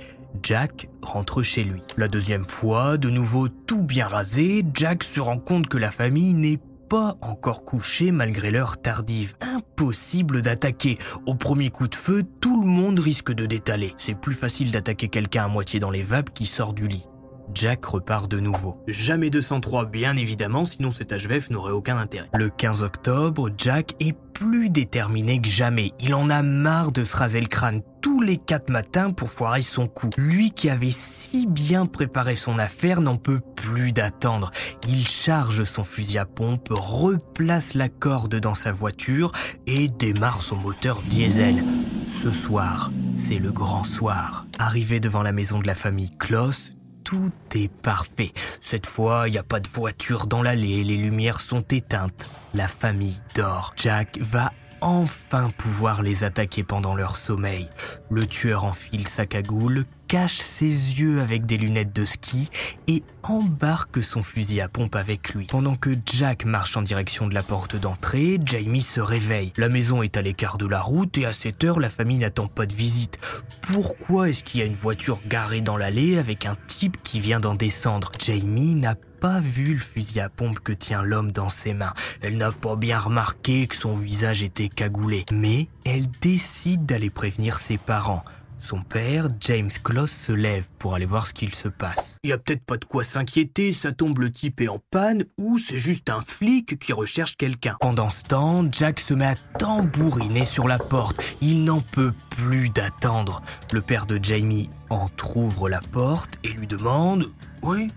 Jack 0.42 0.88
rentre 1.02 1.42
chez 1.42 1.64
lui. 1.64 1.82
La 1.96 2.08
deuxième 2.08 2.44
fois, 2.44 2.96
de 2.96 3.10
nouveau 3.10 3.48
tout 3.48 3.82
bien 3.82 4.06
rasé, 4.06 4.64
Jack 4.74 5.02
se 5.04 5.20
rend 5.20 5.38
compte 5.38 5.68
que 5.68 5.78
la 5.78 5.90
famille 5.90 6.34
n'est 6.34 6.60
pas 6.88 7.16
encore 7.20 7.64
couchée 7.64 8.10
malgré 8.12 8.50
l'heure 8.50 8.80
tardive. 8.80 9.34
Impossible 9.40 10.42
d'attaquer. 10.42 10.98
Au 11.26 11.34
premier 11.34 11.70
coup 11.70 11.88
de 11.88 11.94
feu, 11.94 12.22
tout 12.40 12.62
le 12.62 12.68
monde 12.68 12.98
risque 12.98 13.32
de 13.32 13.46
détaler. 13.46 13.94
C'est 13.98 14.18
plus 14.18 14.34
facile 14.34 14.70
d'attaquer 14.70 15.08
quelqu'un 15.08 15.44
à 15.44 15.48
moitié 15.48 15.80
dans 15.80 15.90
les 15.90 16.02
vapes 16.02 16.32
qui 16.32 16.46
sort 16.46 16.72
du 16.72 16.86
lit. 16.88 17.06
Jack 17.54 17.84
repart 17.84 18.30
de 18.30 18.40
nouveau. 18.40 18.82
Jamais 18.86 19.30
203 19.30 19.86
bien 19.86 20.16
évidemment, 20.16 20.64
sinon 20.64 20.90
cet 20.90 21.12
HVF 21.12 21.50
n'aurait 21.50 21.72
aucun 21.72 21.98
intérêt. 21.98 22.28
Le 22.34 22.50
15 22.50 22.82
octobre, 22.82 23.50
Jack 23.56 23.94
est 24.00 24.16
plus 24.38 24.70
déterminé 24.70 25.40
que 25.40 25.48
jamais. 25.48 25.92
Il 26.00 26.14
en 26.14 26.30
a 26.30 26.42
marre 26.42 26.92
de 26.92 27.02
se 27.02 27.16
raser 27.16 27.40
le 27.40 27.48
crâne 27.48 27.82
tous 28.00 28.20
les 28.20 28.36
quatre 28.36 28.70
matins 28.70 29.10
pour 29.10 29.30
foirer 29.30 29.62
son 29.62 29.88
coup. 29.88 30.10
Lui 30.16 30.52
qui 30.52 30.70
avait 30.70 30.92
si 30.92 31.46
bien 31.46 31.86
préparé 31.86 32.36
son 32.36 32.58
affaire 32.58 33.00
n'en 33.00 33.16
peut 33.16 33.40
plus 33.56 33.92
d'attendre. 33.92 34.52
Il 34.88 35.08
charge 35.08 35.64
son 35.64 35.82
fusil 35.82 36.18
à 36.18 36.24
pompe, 36.24 36.68
replace 36.70 37.74
la 37.74 37.88
corde 37.88 38.36
dans 38.36 38.54
sa 38.54 38.70
voiture 38.70 39.32
et 39.66 39.88
démarre 39.88 40.42
son 40.42 40.56
moteur 40.56 41.02
diesel. 41.02 41.62
Ce 42.06 42.30
soir, 42.30 42.90
c'est 43.16 43.38
le 43.38 43.50
grand 43.50 43.84
soir. 43.84 44.46
Arrivé 44.58 45.00
devant 45.00 45.22
la 45.22 45.32
maison 45.32 45.58
de 45.58 45.66
la 45.66 45.74
famille 45.74 46.10
Kloss, 46.18 46.74
tout 47.08 47.32
est 47.54 47.72
parfait. 47.72 48.32
Cette 48.60 48.84
fois, 48.84 49.28
il 49.28 49.30
n'y 49.30 49.38
a 49.38 49.42
pas 49.42 49.60
de 49.60 49.68
voiture 49.68 50.26
dans 50.26 50.42
l'allée, 50.42 50.84
les 50.84 50.98
lumières 50.98 51.40
sont 51.40 51.62
éteintes. 51.62 52.28
La 52.52 52.68
famille 52.68 53.18
dort. 53.34 53.72
Jack 53.78 54.18
va 54.20 54.52
enfin 54.82 55.50
pouvoir 55.56 56.02
les 56.02 56.22
attaquer 56.22 56.64
pendant 56.64 56.94
leur 56.94 57.16
sommeil. 57.16 57.66
Le 58.10 58.26
tueur 58.26 58.64
enfile 58.64 59.08
sa 59.08 59.24
cagoule, 59.24 59.84
cache 60.08 60.38
ses 60.38 60.64
yeux 60.64 61.20
avec 61.20 61.44
des 61.44 61.58
lunettes 61.58 61.94
de 61.94 62.06
ski 62.06 62.48
et 62.86 63.02
embarque 63.22 64.02
son 64.02 64.22
fusil 64.22 64.62
à 64.62 64.68
pompe 64.68 64.96
avec 64.96 65.34
lui. 65.34 65.46
Pendant 65.46 65.76
que 65.76 65.90
Jack 66.06 66.46
marche 66.46 66.78
en 66.78 66.82
direction 66.82 67.28
de 67.28 67.34
la 67.34 67.42
porte 67.42 67.76
d'entrée, 67.76 68.38
Jamie 68.42 68.80
se 68.80 69.00
réveille. 69.00 69.52
La 69.58 69.68
maison 69.68 70.02
est 70.02 70.16
à 70.16 70.22
l'écart 70.22 70.56
de 70.56 70.66
la 70.66 70.80
route 70.80 71.18
et 71.18 71.26
à 71.26 71.34
cette 71.34 71.62
heure, 71.62 71.78
la 71.78 71.90
famille 71.90 72.18
n'attend 72.18 72.46
pas 72.46 72.64
de 72.64 72.74
visite. 72.74 73.18
Pourquoi 73.60 74.30
est-ce 74.30 74.42
qu'il 74.42 74.60
y 74.60 74.62
a 74.62 74.66
une 74.66 74.72
voiture 74.72 75.20
garée 75.28 75.60
dans 75.60 75.76
l'allée 75.76 76.16
avec 76.16 76.46
un 76.46 76.56
type 76.66 76.96
qui 77.02 77.20
vient 77.20 77.40
d'en 77.40 77.54
descendre? 77.54 78.10
Jamie 78.18 78.76
n'a 78.76 78.94
pas 79.20 79.40
vu 79.40 79.74
le 79.74 79.80
fusil 79.80 80.20
à 80.20 80.28
pompe 80.28 80.60
que 80.60 80.72
tient 80.72 81.02
l'homme 81.02 81.32
dans 81.32 81.48
ses 81.48 81.74
mains. 81.74 81.92
Elle 82.22 82.38
n'a 82.38 82.52
pas 82.52 82.76
bien 82.76 82.98
remarqué 82.98 83.66
que 83.66 83.76
son 83.76 83.94
visage 83.94 84.42
était 84.42 84.68
cagoulé. 84.68 85.26
Mais 85.32 85.68
elle 85.84 86.08
décide 86.22 86.86
d'aller 86.86 87.10
prévenir 87.10 87.58
ses 87.58 87.78
parents. 87.78 88.24
Son 88.58 88.82
père, 88.82 89.28
James 89.40 89.70
Kloss, 89.82 90.10
se 90.10 90.32
lève 90.32 90.68
pour 90.78 90.94
aller 90.94 91.06
voir 91.06 91.26
ce 91.26 91.34
qu'il 91.34 91.54
se 91.54 91.68
passe. 91.68 92.18
Il 92.24 92.30
y 92.30 92.32
a 92.32 92.38
peut-être 92.38 92.64
pas 92.64 92.76
de 92.76 92.84
quoi 92.84 93.04
s'inquiéter, 93.04 93.72
ça 93.72 93.92
tombe 93.92 94.18
le 94.18 94.30
type 94.30 94.60
est 94.60 94.68
en 94.68 94.80
panne 94.90 95.24
ou 95.38 95.58
c'est 95.58 95.78
juste 95.78 96.10
un 96.10 96.22
flic 96.22 96.78
qui 96.78 96.92
recherche 96.92 97.36
quelqu'un. 97.36 97.76
Pendant 97.80 98.10
ce 98.10 98.22
temps, 98.22 98.64
Jack 98.70 99.00
se 99.00 99.14
met 99.14 99.26
à 99.26 99.34
tambouriner 99.58 100.44
sur 100.44 100.68
la 100.68 100.78
porte. 100.78 101.22
Il 101.40 101.64
n'en 101.64 101.80
peut 101.80 102.12
plus 102.30 102.70
d'attendre. 102.70 103.42
Le 103.72 103.80
père 103.80 104.06
de 104.06 104.18
Jamie 104.22 104.70
entr'ouvre 104.90 105.68
la 105.68 105.80
porte 105.80 106.38
et 106.44 106.48
lui 106.48 106.66
demande 106.66 107.30
Oui, 107.62 107.92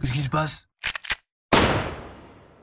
Qu'est-ce 0.00 0.12
qui 0.12 0.18
se 0.20 0.28
passe? 0.30 0.69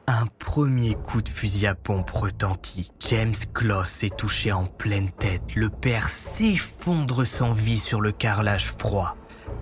Un 0.08 0.26
premier 0.40 0.96
coup 0.96 1.22
de 1.22 1.28
fusil 1.28 1.68
à 1.68 1.76
pompe 1.76 2.10
retentit. 2.10 2.90
James 3.10 3.36
Kloss 3.54 4.04
est 4.04 4.16
touché 4.16 4.54
en 4.54 4.66
pleine 4.66 5.12
tête. 5.12 5.56
Le 5.56 5.70
père 5.70 6.08
s'effondre 6.08 7.26
sans 7.26 7.52
vie 7.52 7.78
sur 7.78 8.00
le 8.00 8.14
carrelage 8.14 8.72
froid. 8.72 9.18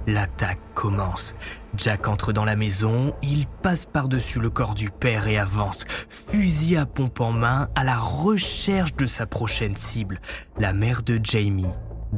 L'attaque 0.08 0.62
commence. 0.76 1.36
Jack 1.76 2.08
entre 2.08 2.32
dans 2.32 2.46
la 2.46 2.56
maison, 2.56 3.14
il 3.24 3.48
passe 3.48 3.88
par-dessus 3.88 4.40
le 4.40 4.52
corps 4.52 4.76
du 4.76 4.92
père 4.92 5.28
et 5.28 5.38
avance, 5.38 5.86
fusil 6.10 6.78
à 6.78 6.86
pompe 6.86 7.22
en 7.22 7.32
main, 7.32 7.70
à 7.76 7.84
la 7.84 7.98
recherche 7.98 8.96
de 8.96 9.06
sa 9.06 9.26
prochaine 9.26 9.76
cible, 9.76 10.22
la 10.60 10.74
mère 10.74 11.02
de 11.02 11.20
Jamie, 11.22 11.74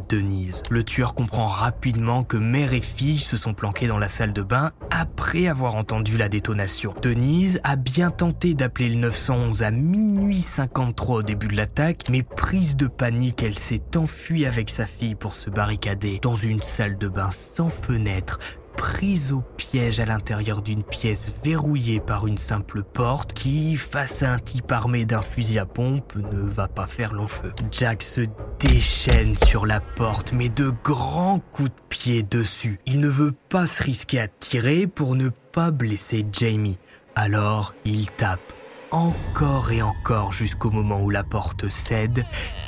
Denise. 0.10 0.64
Le 0.70 0.84
tueur 0.84 1.14
comprend 1.14 1.46
rapidement 1.46 2.24
que 2.24 2.38
mère 2.38 2.74
et 2.74 2.82
fille 2.82 3.18
se 3.18 3.38
sont 3.38 3.54
planquées 3.54 3.88
dans 3.88 4.00
la 4.00 4.08
salle 4.08 4.34
de 4.34 4.42
bain 4.42 4.72
après 4.92 5.48
avoir 5.48 5.76
entendu 5.76 6.18
la 6.18 6.30
détonation. 6.30 6.94
Denise 7.02 7.60
a 7.64 7.76
bien 7.76 8.12
tenté 8.12 8.54
d'appeler 8.54 8.90
le 8.90 8.96
911 8.96 9.64
à 9.64 9.72
minuit 9.72 10.36
53 10.36 11.18
au 11.18 11.24
début 11.24 11.48
de 11.48 11.56
l'attaque, 11.56 12.06
mais 12.10 12.24
prise 12.24 12.76
de 12.76 12.88
panique, 12.88 13.44
elle 13.44 13.58
s'est 13.58 13.96
enfuie 13.96 14.46
avec 14.46 14.70
sa 14.70 14.86
fille 14.86 15.16
pour 15.16 15.36
se 15.36 15.50
barricader 15.50 16.20
dans 16.22 16.36
une 16.36 16.62
salle 16.62 16.98
de 16.98 17.08
bain 17.08 17.32
sans 17.32 17.70
fenêtre 17.70 18.40
prise 18.78 19.34
au 19.34 19.42
piège 19.58 20.00
à 20.00 20.06
l'intérieur 20.06 20.62
d'une 20.62 20.84
pièce 20.84 21.34
verrouillée 21.44 22.00
par 22.00 22.28
une 22.28 22.38
simple 22.38 22.84
porte 22.84 23.34
qui, 23.34 23.76
face 23.76 24.24
à 24.24 24.32
un 24.32 24.38
type 24.38 24.72
armé 24.72 25.04
d'un 25.04 25.22
fusil 25.22 25.60
à 25.60 25.66
pompe, 25.66 26.14
ne 26.16 26.40
va 26.40 26.70
pas 26.70 26.88
faire 26.88 27.14
long 27.14 27.28
feu. 27.28 27.52
Jack 27.72 28.04
se 28.04 28.22
déchaîne 28.60 29.36
sur 29.36 29.66
la 29.66 29.82
porte, 29.82 30.32
met 30.32 30.50
de 30.50 30.72
grands 30.84 31.40
coups 31.52 31.70
de 31.70 31.82
pied 31.90 32.24
dessus. 32.24 32.80
Il 32.86 33.00
ne 33.00 33.10
veut 33.10 33.34
pas 33.50 33.66
se 33.66 33.84
risquer 33.84 34.22
à 34.22 34.28
tirer 34.28 34.88
pour 34.88 35.16
ne 35.16 35.30
pas 35.30 35.72
blesser 35.72 36.26
Jamie. 36.32 36.78
Alors, 37.16 37.74
il 37.84 38.10
tape 38.12 38.54
encore 38.92 39.72
et 39.72 39.82
encore 39.82 40.32
jusqu'au 40.32 40.70
moment 40.70 41.02
où 41.02 41.10
la 41.10 41.24
porte 41.24 41.68
cède 41.68 42.24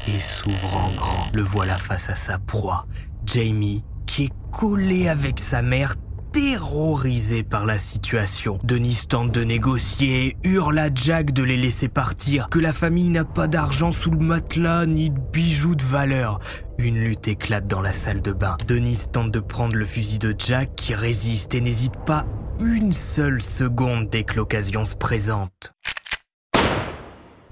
et 0.07 0.19
s'ouvre 0.19 0.75
en 0.75 0.91
grand. 0.95 1.29
Le 1.33 1.43
voilà 1.43 1.77
face 1.77 2.09
à 2.09 2.15
sa 2.15 2.39
proie. 2.39 2.87
Jamie 3.25 3.83
qui 4.09 4.23
est 4.25 4.33
collé 4.51 5.07
avec 5.07 5.39
sa 5.39 5.61
mère 5.61 5.95
terrorisé 6.31 7.43
par 7.43 7.65
la 7.65 7.77
situation. 7.77 8.57
Denis 8.63 9.03
tente 9.07 9.31
de 9.31 9.43
négocier, 9.43 10.35
hurle 10.43 10.79
à 10.79 10.89
Jack 10.93 11.31
de 11.31 11.43
les 11.43 11.57
laisser 11.57 11.87
partir, 11.87 12.49
que 12.49 12.57
la 12.57 12.73
famille 12.73 13.09
n'a 13.09 13.23
pas 13.23 13.47
d'argent 13.47 13.91
sous 13.91 14.09
le 14.09 14.19
matelas 14.19 14.87
ni 14.87 15.11
de 15.11 15.19
bijoux 15.31 15.75
de 15.75 15.83
valeur. 15.83 16.39
Une 16.79 16.99
lutte 16.99 17.27
éclate 17.27 17.67
dans 17.67 17.81
la 17.81 17.91
salle 17.91 18.21
de 18.21 18.31
bain. 18.31 18.57
Denis 18.67 19.05
tente 19.11 19.31
de 19.31 19.39
prendre 19.39 19.75
le 19.75 19.85
fusil 19.85 20.17
de 20.17 20.33
Jack 20.37 20.75
qui 20.75 20.95
résiste 20.95 21.53
et 21.53 21.61
n'hésite 21.61 21.97
pas 22.05 22.25
une 22.59 22.91
seule 22.91 23.43
seconde 23.43 24.09
dès 24.09 24.23
que 24.23 24.35
l'occasion 24.35 24.85
se 24.85 24.95
présente. 24.95 25.73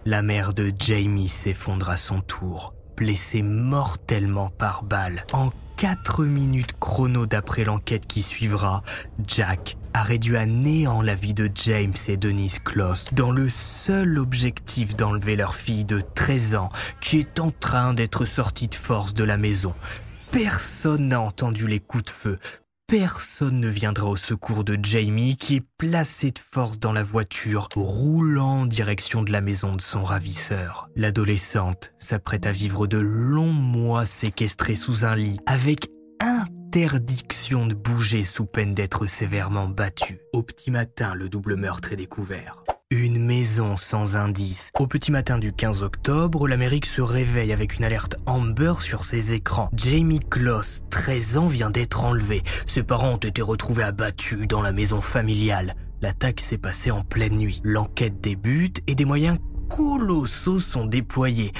La 0.05 0.23
mère 0.23 0.53
de 0.53 0.71
Jamie 0.77 1.27
s'effondre 1.27 1.89
à 1.89 1.97
son 1.97 2.21
tour, 2.21 2.73
blessée 2.95 3.43
mortellement 3.43 4.49
par 4.49 4.83
balle. 4.83 5.25
En 5.33 5.51
4 5.77 6.25
minutes 6.25 6.73
chrono 6.79 7.27
d'après 7.27 7.63
l'enquête 7.63 8.07
qui 8.07 8.23
suivra, 8.23 8.81
Jack 9.27 9.77
a 9.93 10.01
réduit 10.01 10.35
à 10.35 10.47
néant 10.47 11.03
la 11.03 11.13
vie 11.13 11.35
de 11.35 11.47
James 11.53 11.93
et 12.07 12.17
Denise 12.17 12.57
Kloss 12.57 13.13
dans 13.13 13.29
le 13.29 13.47
seul 13.47 14.17
objectif 14.17 14.95
d'enlever 14.95 15.35
leur 15.35 15.53
fille 15.53 15.85
de 15.85 16.01
13 16.15 16.55
ans 16.55 16.69
qui 16.99 17.19
est 17.19 17.39
en 17.39 17.51
train 17.51 17.93
d'être 17.93 18.25
sortie 18.25 18.67
de 18.67 18.75
force 18.75 19.13
de 19.13 19.23
la 19.23 19.37
maison. 19.37 19.75
Personne 20.31 21.09
n'a 21.09 21.21
entendu 21.21 21.67
les 21.67 21.79
coups 21.79 22.05
de 22.05 22.09
feu, 22.09 22.39
personne 22.87 23.59
ne 23.59 23.67
viendra 23.67 24.07
au 24.07 24.15
secours 24.15 24.63
de 24.63 24.77
Jamie 24.81 25.35
qui 25.35 25.57
est 25.57 25.65
placé 25.77 26.31
de 26.31 26.39
force 26.39 26.79
dans 26.79 26.93
la 26.93 27.03
voiture, 27.03 27.67
roulant 27.75 28.61
en 28.61 28.65
direction 28.65 29.23
de 29.23 29.31
la 29.31 29.41
maison 29.41 29.75
de 29.75 29.81
son 29.81 30.05
ravisseur. 30.05 30.87
L'adolescente 30.95 31.91
s'apprête 31.99 32.45
à 32.45 32.51
vivre 32.53 32.87
de 32.87 32.97
longs 32.97 33.51
mois 33.51 34.05
séquestrée 34.05 34.75
sous 34.75 35.03
un 35.05 35.17
lit, 35.17 35.39
avec 35.45 35.89
interdiction 36.21 37.67
de 37.67 37.73
bouger 37.73 38.23
sous 38.23 38.45
peine 38.45 38.73
d'être 38.73 39.05
sévèrement 39.05 39.67
battue. 39.67 40.19
Au 40.31 40.41
petit 40.41 40.71
matin, 40.71 41.13
le 41.13 41.27
double 41.27 41.57
meurtre 41.57 41.91
est 41.91 41.97
découvert. 41.97 42.63
Une 42.89 43.21
maison 43.21 43.75
sans 43.75 44.15
indice. 44.15 44.71
Au 44.79 44.87
petit 44.87 45.11
matin 45.11 45.37
du 45.37 45.51
15 45.51 45.83
octobre, 45.83 46.47
l'Amérique 46.47 46.85
se 46.85 47.01
réveille 47.01 47.51
avec 47.51 47.75
une 47.75 47.83
alerte 47.83 48.15
Amber 48.25 48.75
sur 48.79 49.03
ses 49.03 49.33
écrans. 49.33 49.69
Jamie 49.73 50.21
Kloss, 50.21 50.83
13 50.89 51.37
ans, 51.37 51.47
vient 51.47 51.69
d'être 51.69 52.05
enlevé. 52.05 52.43
Ses 52.65 52.83
parents 52.83 53.15
ont 53.15 53.17
été 53.17 53.41
retrouvés 53.41 53.83
abattus 53.83 54.47
dans 54.47 54.61
la 54.61 54.71
maison 54.71 55.01
familiale. 55.01 55.75
L'attaque 56.01 56.39
s'est 56.39 56.57
passée 56.57 56.89
en 56.89 57.01
pleine 57.01 57.37
nuit. 57.37 57.59
L'enquête 57.61 58.21
débute 58.21 58.79
et 58.87 58.95
des 58.95 59.03
moyens 59.03 59.37
colossaux 59.67 60.61
sont 60.61 60.85
déployés. 60.85 61.51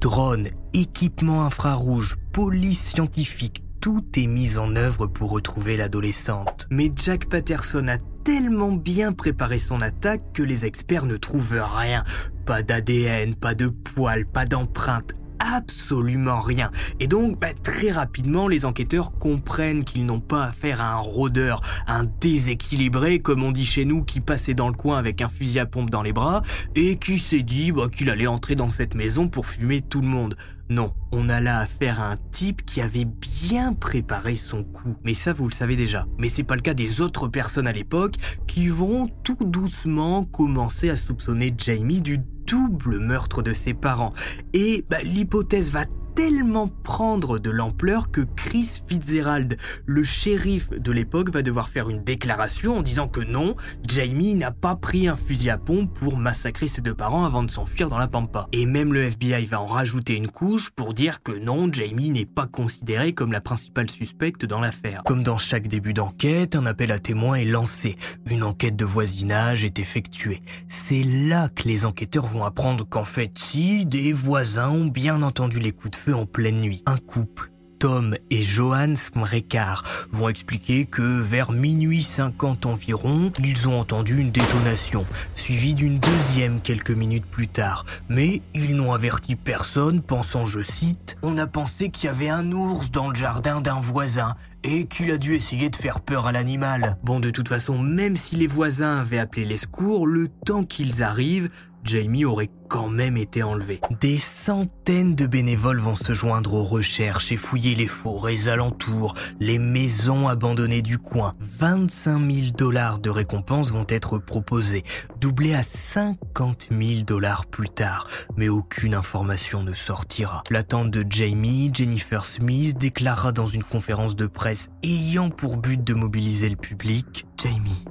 Drones, 0.00 0.50
équipements 0.72 1.44
infrarouges, 1.44 2.14
police 2.32 2.92
scientifique, 2.92 3.64
tout 3.80 4.04
est 4.16 4.26
mis 4.26 4.58
en 4.58 4.76
œuvre 4.76 5.06
pour 5.06 5.30
retrouver 5.30 5.76
l'adolescente. 5.76 6.66
Mais 6.70 6.90
Jack 6.94 7.28
Patterson 7.28 7.86
a 7.88 7.98
tellement 8.24 8.72
bien 8.72 9.12
préparé 9.12 9.58
son 9.58 9.80
attaque 9.80 10.32
que 10.32 10.42
les 10.42 10.64
experts 10.64 11.06
ne 11.06 11.16
trouvent 11.16 11.62
rien. 11.76 12.04
Pas 12.44 12.62
d'ADN, 12.62 13.34
pas 13.34 13.54
de 13.54 13.68
poils, 13.68 14.26
pas 14.26 14.46
d'empreinte, 14.46 15.12
absolument 15.38 16.40
rien. 16.40 16.70
Et 17.00 17.06
donc, 17.06 17.38
bah, 17.38 17.52
très 17.62 17.90
rapidement, 17.90 18.48
les 18.48 18.64
enquêteurs 18.64 19.12
comprennent 19.12 19.84
qu'ils 19.84 20.06
n'ont 20.06 20.20
pas 20.20 20.44
affaire 20.44 20.80
à 20.80 20.94
un 20.94 20.98
rôdeur, 20.98 21.60
un 21.86 22.04
déséquilibré, 22.20 23.18
comme 23.18 23.42
on 23.42 23.52
dit 23.52 23.64
chez 23.64 23.84
nous, 23.84 24.04
qui 24.04 24.20
passait 24.20 24.54
dans 24.54 24.68
le 24.68 24.74
coin 24.74 24.98
avec 24.98 25.22
un 25.22 25.28
fusil 25.28 25.58
à 25.58 25.66
pompe 25.66 25.90
dans 25.90 26.02
les 26.02 26.12
bras, 26.12 26.42
et 26.74 26.96
qui 26.96 27.18
s'est 27.18 27.42
dit 27.42 27.72
bah, 27.72 27.88
qu'il 27.90 28.10
allait 28.10 28.26
entrer 28.26 28.54
dans 28.54 28.68
cette 28.68 28.94
maison 28.94 29.28
pour 29.28 29.46
fumer 29.46 29.80
tout 29.80 30.00
le 30.00 30.08
monde. 30.08 30.36
Non, 30.68 30.92
on 31.12 31.28
a 31.28 31.40
là 31.40 31.60
affaire 31.60 32.00
à 32.00 32.10
un 32.10 32.16
type 32.32 32.64
qui 32.64 32.80
avait 32.80 33.04
bien 33.04 33.72
préparé 33.72 34.34
son 34.34 34.64
coup. 34.64 34.96
Mais 35.04 35.14
ça, 35.14 35.32
vous 35.32 35.46
le 35.46 35.54
savez 35.54 35.76
déjà. 35.76 36.06
Mais 36.18 36.28
c'est 36.28 36.42
pas 36.42 36.56
le 36.56 36.60
cas 36.60 36.74
des 36.74 37.00
autres 37.00 37.28
personnes 37.28 37.68
à 37.68 37.72
l'époque 37.72 38.16
qui 38.48 38.68
vont 38.68 39.08
tout 39.22 39.38
doucement 39.44 40.24
commencer 40.24 40.90
à 40.90 40.96
soupçonner 40.96 41.54
Jamie 41.56 42.00
du 42.00 42.18
double 42.46 42.98
meurtre 42.98 43.42
de 43.42 43.52
ses 43.52 43.74
parents. 43.74 44.12
Et 44.52 44.84
bah, 44.90 45.02
l'hypothèse 45.02 45.70
va 45.70 45.84
tellement 46.16 46.68
prendre 46.82 47.38
de 47.38 47.50
l'ampleur 47.50 48.10
que 48.10 48.22
Chris 48.22 48.80
Fitzgerald, 48.88 49.58
le 49.84 50.02
shérif 50.02 50.70
de 50.70 50.90
l'époque, 50.90 51.30
va 51.30 51.42
devoir 51.42 51.68
faire 51.68 51.90
une 51.90 52.02
déclaration 52.02 52.78
en 52.78 52.82
disant 52.82 53.06
que 53.06 53.20
non, 53.20 53.54
Jamie 53.86 54.34
n'a 54.34 54.50
pas 54.50 54.76
pris 54.76 55.08
un 55.08 55.14
fusil 55.14 55.50
à 55.50 55.58
pompe 55.58 55.92
pour 55.92 56.16
massacrer 56.16 56.68
ses 56.68 56.80
deux 56.80 56.94
parents 56.94 57.26
avant 57.26 57.42
de 57.42 57.50
s'enfuir 57.50 57.90
dans 57.90 57.98
la 57.98 58.08
pampa. 58.08 58.48
Et 58.52 58.64
même 58.64 58.94
le 58.94 59.02
FBI 59.02 59.44
va 59.44 59.60
en 59.60 59.66
rajouter 59.66 60.14
une 60.14 60.28
couche 60.28 60.70
pour 60.70 60.94
dire 60.94 61.22
que 61.22 61.32
non, 61.32 61.70
Jamie 61.70 62.10
n'est 62.10 62.24
pas 62.24 62.46
considéré 62.46 63.12
comme 63.12 63.30
la 63.30 63.42
principale 63.42 63.90
suspecte 63.90 64.46
dans 64.46 64.60
l'affaire. 64.60 65.02
Comme 65.04 65.22
dans 65.22 65.38
chaque 65.38 65.68
début 65.68 65.92
d'enquête, 65.92 66.56
un 66.56 66.64
appel 66.64 66.92
à 66.92 66.98
témoins 66.98 67.34
est 67.34 67.44
lancé. 67.44 67.94
Une 68.30 68.42
enquête 68.42 68.76
de 68.76 68.86
voisinage 68.86 69.66
est 69.66 69.78
effectuée. 69.78 70.40
C'est 70.66 71.02
là 71.02 71.50
que 71.50 71.68
les 71.68 71.84
enquêteurs 71.84 72.26
vont 72.26 72.44
apprendre 72.44 72.88
qu'en 72.88 73.04
fait, 73.04 73.32
si 73.36 73.84
des 73.84 74.14
voisins 74.14 74.70
ont 74.70 74.86
bien 74.86 75.20
entendu 75.20 75.60
les 75.60 75.72
coups 75.72 75.90
de 75.90 75.96
feu 75.96 76.05
en 76.12 76.26
pleine 76.26 76.60
nuit. 76.60 76.82
Un 76.86 76.98
couple 76.98 77.50
Tom 77.78 78.16
et 78.30 78.42
Johan 78.42 78.94
Smrekar 78.96 79.84
vont 80.10 80.28
expliquer 80.28 80.86
que 80.86 81.02
vers 81.02 81.52
minuit 81.52 82.02
50 82.02 82.66
environ, 82.66 83.32
ils 83.38 83.68
ont 83.68 83.78
entendu 83.78 84.18
une 84.18 84.30
détonation, 84.30 85.04
suivie 85.34 85.74
d'une 85.74 85.98
deuxième 85.98 86.60
quelques 86.60 86.90
minutes 86.90 87.26
plus 87.26 87.48
tard. 87.48 87.84
Mais 88.08 88.42
ils 88.54 88.76
n'ont 88.76 88.92
averti 88.92 89.36
personne, 89.36 90.00
pensant, 90.00 90.44
je 90.44 90.62
cite, 90.62 91.16
On 91.22 91.38
a 91.38 91.46
pensé 91.46 91.90
qu'il 91.90 92.06
y 92.06 92.10
avait 92.10 92.30
un 92.30 92.50
ours 92.52 92.90
dans 92.90 93.10
le 93.10 93.14
jardin 93.14 93.60
d'un 93.60 93.80
voisin 93.80 94.34
et 94.64 94.86
qu'il 94.86 95.10
a 95.10 95.18
dû 95.18 95.34
essayer 95.34 95.68
de 95.68 95.76
faire 95.76 96.00
peur 96.00 96.26
à 96.26 96.32
l'animal. 96.32 96.96
Bon, 97.04 97.20
de 97.20 97.30
toute 97.30 97.48
façon, 97.48 97.78
même 97.78 98.16
si 98.16 98.36
les 98.36 98.46
voisins 98.46 99.00
avaient 99.00 99.18
appelé 99.18 99.44
les 99.44 99.58
secours, 99.58 100.06
le 100.06 100.28
temps 100.28 100.64
qu'ils 100.64 101.02
arrivent, 101.02 101.50
Jamie 101.86 102.24
aurait 102.24 102.50
quand 102.68 102.88
même 102.88 103.16
été 103.16 103.42
enlevé. 103.42 103.80
Des 104.00 104.16
centaines 104.16 105.14
de 105.14 105.26
bénévoles 105.26 105.78
vont 105.78 105.94
se 105.94 106.14
joindre 106.14 106.54
aux 106.54 106.64
recherches 106.64 107.30
et 107.30 107.36
fouiller 107.36 107.74
les 107.74 107.86
forêts 107.86 108.48
alentours, 108.48 109.14
les 109.38 109.58
maisons 109.58 110.26
abandonnées 110.26 110.82
du 110.82 110.98
coin. 110.98 111.34
25 111.40 112.30
000 112.30 112.46
dollars 112.56 112.98
de 112.98 113.08
récompense 113.08 113.70
vont 113.70 113.86
être 113.88 114.18
proposés, 114.18 114.82
doublés 115.20 115.54
à 115.54 115.62
50 115.62 116.68
000 116.70 117.02
dollars 117.02 117.46
plus 117.46 117.68
tard. 117.68 118.08
Mais 118.36 118.48
aucune 118.48 118.94
information 118.94 119.62
ne 119.62 119.74
sortira. 119.74 120.42
L'attente 120.50 120.90
de 120.90 121.04
Jamie, 121.08 121.70
Jennifer 121.72 122.26
Smith 122.26 122.76
déclara 122.76 123.32
dans 123.32 123.46
une 123.46 123.64
conférence 123.64 124.16
de 124.16 124.26
presse 124.26 124.68
ayant 124.82 125.30
pour 125.30 125.56
but 125.56 125.82
de 125.82 125.94
mobiliser 125.94 126.48
le 126.48 126.56
public, 126.56 127.26
Jamie, 127.40 127.84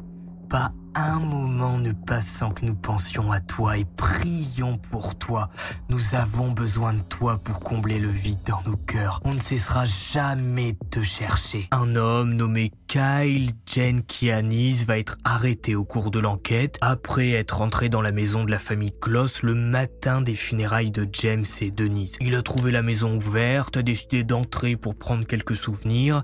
pas 0.48 0.72
un 0.96 1.20
moment 1.20 1.78
ne 1.78 1.92
passe 1.92 2.28
sans 2.28 2.52
que 2.52 2.66
nous 2.66 2.76
pensions 2.76 3.32
à 3.32 3.42
toi 3.42 3.78
et 3.78 3.86
prions 3.98 4.78
pour 4.78 5.18
toi. 5.18 5.50
Nous 5.90 6.16
avons 6.16 6.52
besoin 6.52 6.94
de 6.94 7.02
toi 7.02 7.38
pour 7.38 7.60
combler 7.60 8.00
le 8.00 8.08
vide 8.08 8.40
dans 8.46 8.62
nos 8.66 8.78
cœurs. 8.78 9.20
On 9.26 9.34
ne 9.34 9.42
cessera 9.42 9.84
jamais 9.84 10.72
de 10.72 10.88
te 10.90 11.02
chercher. 11.02 11.68
Un 11.72 11.98
homme 11.98 12.34
nommé 12.34 12.72
Kyle 12.88 13.52
Jenkianis 13.66 14.86
va 14.86 14.98
être 14.98 15.18
arrêté 15.26 15.76
au 15.76 15.84
cours 15.84 16.12
de 16.12 16.20
l'enquête 16.20 16.78
après 16.80 17.32
être 17.32 17.60
entré 17.60 17.90
dans 17.90 18.02
la 18.02 18.14
maison 18.14 18.46
de 18.46 18.52
la 18.52 18.60
famille 18.60 18.94
Kloss 19.02 19.44
le 19.44 19.54
matin 19.54 20.22
des 20.22 20.36
funérailles 20.36 20.92
de 20.92 21.08
James 21.12 21.46
et 21.60 21.72
Denise. 21.72 22.16
Il 22.22 22.36
a 22.36 22.42
trouvé 22.42 22.72
la 22.72 22.84
maison 22.84 23.18
ouverte, 23.18 23.76
a 23.76 23.82
décidé 23.82 24.24
d'entrer 24.24 24.78
pour 24.78 24.96
prendre 24.96 25.28
quelques 25.28 25.58
souvenirs 25.58 26.24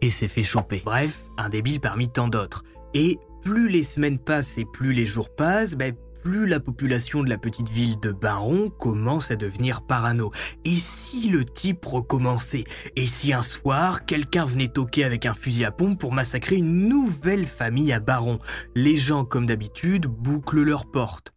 et 0.00 0.10
s'est 0.10 0.28
fait 0.28 0.42
choper. 0.42 0.82
Bref, 0.84 1.20
un 1.36 1.48
débile 1.48 1.80
parmi 1.80 2.08
tant 2.08 2.26
d'autres. 2.26 2.64
Et 2.94 3.18
plus 3.42 3.68
les 3.68 3.82
semaines 3.82 4.18
passent 4.18 4.58
et 4.58 4.64
plus 4.64 4.92
les 4.92 5.06
jours 5.06 5.34
passent, 5.34 5.74
ben, 5.74 5.94
plus 6.22 6.46
la 6.46 6.60
population 6.60 7.22
de 7.22 7.30
la 7.30 7.38
petite 7.38 7.70
ville 7.70 7.98
de 8.00 8.12
Baron 8.12 8.70
commence 8.70 9.30
à 9.30 9.36
devenir 9.36 9.82
parano. 9.86 10.32
Et 10.64 10.76
si 10.76 11.28
le 11.30 11.44
type 11.44 11.84
recommençait? 11.84 12.64
Et 12.96 13.06
si 13.06 13.32
un 13.32 13.42
soir, 13.42 14.04
quelqu'un 14.04 14.44
venait 14.44 14.68
toquer 14.68 15.04
avec 15.04 15.26
un 15.26 15.34
fusil 15.34 15.64
à 15.64 15.70
pompe 15.70 15.98
pour 15.98 16.12
massacrer 16.12 16.56
une 16.56 16.88
nouvelle 16.88 17.46
famille 17.46 17.92
à 17.92 18.00
Baron? 18.00 18.38
Les 18.74 18.96
gens, 18.96 19.24
comme 19.24 19.46
d'habitude, 19.46 20.06
bouclent 20.06 20.62
leurs 20.62 20.90
portes. 20.90 21.32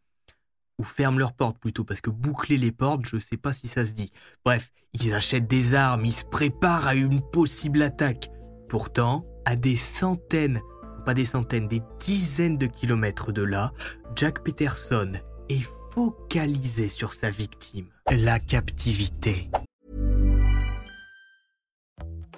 Ou 0.79 0.83
ferment 0.83 1.19
leurs 1.19 1.33
portes 1.33 1.59
plutôt, 1.59 1.83
parce 1.83 2.01
que 2.01 2.09
boucler 2.09 2.57
les 2.57 2.71
portes, 2.71 3.05
je 3.05 3.17
sais 3.17 3.37
pas 3.37 3.53
si 3.53 3.67
ça 3.67 3.85
se 3.85 3.93
dit. 3.93 4.09
Bref, 4.43 4.71
ils 4.93 5.13
achètent 5.13 5.47
des 5.47 5.75
armes, 5.75 6.05
ils 6.05 6.11
se 6.11 6.25
préparent 6.25 6.87
à 6.87 6.95
une 6.95 7.21
possible 7.31 7.81
attaque. 7.83 8.29
Pourtant, 8.67 9.25
à 9.45 9.55
des 9.55 9.75
centaines 9.75 10.59
pas 11.01 11.13
des 11.13 11.25
centaines, 11.25 11.67
des 11.67 11.81
dizaines 11.99 12.57
de 12.57 12.67
kilomètres 12.67 13.31
de 13.31 13.43
là, 13.43 13.71
Jack 14.15 14.43
Peterson 14.43 15.13
est 15.49 15.67
focalisé 15.91 16.89
sur 16.89 17.13
sa 17.13 17.29
victime, 17.29 17.87
la 18.09 18.39
captivité. 18.39 19.49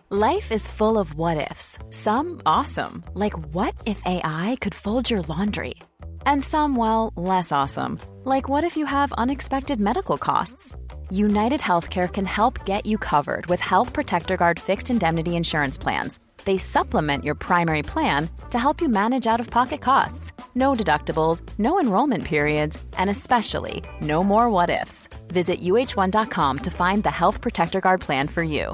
Life 0.10 0.52
is 0.52 0.67
full 0.67 0.99
of 0.99 1.15
what 1.15 1.52
ifs. 1.52 1.80
Some 1.89 2.41
awesome, 2.45 3.04
like 3.15 3.34
what 3.52 3.73
if 3.88 3.99
AI 4.06 4.58
could 4.62 4.76
fold 4.76 5.10
your 5.10 5.23
laundry? 5.28 5.73
And 6.26 6.43
some, 6.43 6.76
well, 6.76 7.12
less 7.15 7.52
awesome, 7.52 7.97
like 8.23 8.47
what 8.47 8.63
if 8.63 8.78
you 8.78 8.86
have 8.86 9.12
unexpected 9.13 9.80
medical 9.80 10.17
costs? 10.17 10.76
United 11.10 11.62
Healthcare 11.62 12.12
can 12.12 12.26
help 12.26 12.63
get 12.65 12.86
you 12.86 12.99
covered 12.99 13.47
with 13.47 13.60
Health 13.60 13.91
Protector 13.91 14.38
Guard 14.38 14.60
fixed 14.60 14.89
indemnity 14.91 15.36
insurance 15.36 15.80
plans 15.80 16.19
they 16.45 16.58
supplement 16.58 17.23
your 17.23 17.36
primary 17.36 17.82
plan 17.82 18.27
to 18.49 18.60
help 18.60 18.82
you 18.82 18.89
manage 18.89 19.27
out 19.27 19.39
of 19.39 19.49
pocket 19.49 19.82
costs. 19.82 20.32
No 20.56 20.73
deductibles, 20.73 21.41
no 21.58 21.79
enrollment 21.79 22.23
periods, 22.23 22.84
and 22.97 23.10
especially 23.10 23.84
no 24.01 24.23
more 24.23 24.49
what 24.49 24.69
ifs. 24.69 25.08
Visit 25.29 25.62
uh1.com 25.62 26.58
to 26.58 26.69
find 26.69 27.03
the 27.03 27.12
Health 27.12 27.39
Protector 27.41 27.79
Guard 27.79 28.01
plan 28.01 28.27
for 28.27 28.43
you. 28.43 28.73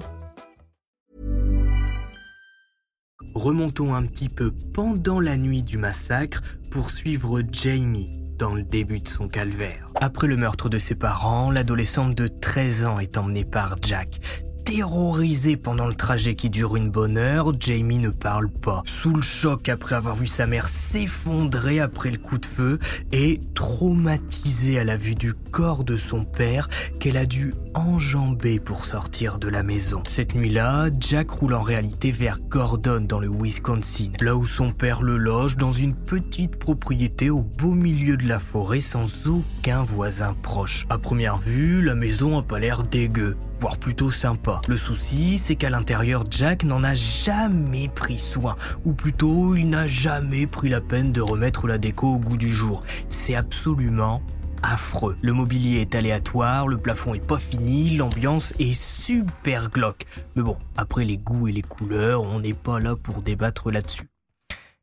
Remontons 3.36 3.93
un 3.93 4.05
petit 4.05 4.27
peu 4.27 4.51
pendant 4.73 5.19
la 5.19 5.38
nuit 5.38 5.63
du 5.63 5.77
massacre 5.77 6.41
pour 6.71 6.89
suivre 6.89 7.41
Jamie 7.51 8.19
dans 8.39 8.55
le 8.55 8.63
début 8.63 9.01
de 9.01 9.08
son 9.08 9.27
calvaire. 9.27 9.88
Après 9.95 10.27
le 10.27 10.38
meurtre 10.38 10.69
de 10.69 10.79
ses 10.79 10.95
parents, 10.95 11.51
l'adolescente 11.51 12.15
de 12.15 12.27
13 12.27 12.86
ans 12.86 12.99
est 12.99 13.17
emmenée 13.17 13.43
par 13.43 13.75
Jack, 13.82 14.19
Terrorisé 14.69 15.58
pendant 15.58 15.88
le 15.88 15.95
trajet 15.95 16.36
qui 16.36 16.51
dure 16.51 16.75
une 16.75 16.91
bonne 16.91 17.17
heure, 17.17 17.53
Jamie 17.60 17.97
ne 17.97 18.12
parle 18.12 18.51
pas. 18.51 18.84
Sous 18.86 19.15
le 19.15 19.23
choc 19.23 19.67
après 19.67 19.95
avoir 19.95 20.15
vu 20.15 20.27
sa 20.27 20.45
mère 20.45 20.69
s'effondrer 20.69 21.79
après 21.79 22.12
le 22.12 22.19
coup 22.19 22.38
de 22.38 22.45
feu 22.45 22.77
et 23.12 23.41
traumatisée 23.55 24.77
à 24.77 24.84
la 24.84 24.95
vue 24.95 25.15
du 25.15 25.34
corps 25.34 25.84
de 25.84 25.97
son 25.97 26.23
père 26.23 26.69
qu'elle 26.99 27.17
a 27.17 27.25
dû 27.25 27.55
enjamber 27.73 28.60
pour 28.60 28.86
sortir 28.86 29.39
de 29.39 29.49
la 29.49 29.63
maison. 29.63 30.03
Cette 30.08 30.36
nuit-là, 30.36 30.91
Jack 30.99 31.32
roule 31.32 31.55
en 31.55 31.63
réalité 31.63 32.12
vers 32.12 32.39
Gordon 32.39 33.03
dans 33.10 33.19
le 33.19 33.27
Wisconsin, 33.32 34.12
là 34.21 34.36
où 34.36 34.45
son 34.45 34.71
père 34.71 35.01
le 35.01 35.17
loge 35.17 35.58
dans 35.58 35.71
une 35.71 35.95
petite 35.95 36.58
propriété 36.58 37.32
au 37.32 37.41
beau 37.41 37.73
milieu 37.73 38.17
de 38.17 38.27
la 38.27 38.38
forêt 38.38 38.82
sans 38.82 39.25
aucun 39.25 39.82
voisin 39.82 40.36
proche. 40.43 40.86
À 40.91 40.99
première 40.99 41.38
vue, 41.38 41.82
la 41.82 41.95
maison 41.95 42.38
a 42.38 42.43
pas 42.43 42.60
l'air 42.60 42.84
dégueu 42.84 43.36
voire 43.59 43.77
plutôt 43.77 44.11
sympa. 44.11 44.61
Le 44.67 44.77
souci, 44.77 45.37
c'est 45.37 45.55
qu'à 45.55 45.69
l'intérieur, 45.69 46.23
Jack 46.29 46.63
n'en 46.63 46.83
a 46.83 46.95
jamais 46.95 47.89
pris 47.89 48.19
soin, 48.19 48.55
ou 48.85 48.93
plutôt 48.93 49.55
il 49.55 49.69
n'a 49.69 49.87
jamais 49.87 50.47
pris 50.47 50.69
la 50.69 50.81
peine 50.81 51.11
de 51.11 51.21
remettre 51.21 51.67
la 51.67 51.77
déco 51.77 52.15
au 52.15 52.19
goût 52.19 52.37
du 52.37 52.49
jour. 52.49 52.83
C'est 53.09 53.35
absolument 53.35 54.21
affreux. 54.63 55.17
Le 55.21 55.33
mobilier 55.33 55.79
est 55.79 55.95
aléatoire, 55.95 56.67
le 56.67 56.77
plafond 56.77 57.13
est 57.13 57.25
pas 57.25 57.39
fini, 57.39 57.95
l'ambiance 57.95 58.53
est 58.59 58.73
super 58.73 59.69
glauque. 59.69 60.05
Mais 60.35 60.43
bon, 60.43 60.57
après 60.77 61.05
les 61.05 61.17
goûts 61.17 61.47
et 61.47 61.51
les 61.51 61.61
couleurs, 61.61 62.23
on 62.23 62.39
n'est 62.39 62.53
pas 62.53 62.79
là 62.79 62.95
pour 62.95 63.21
débattre 63.21 63.71
là-dessus 63.71 64.09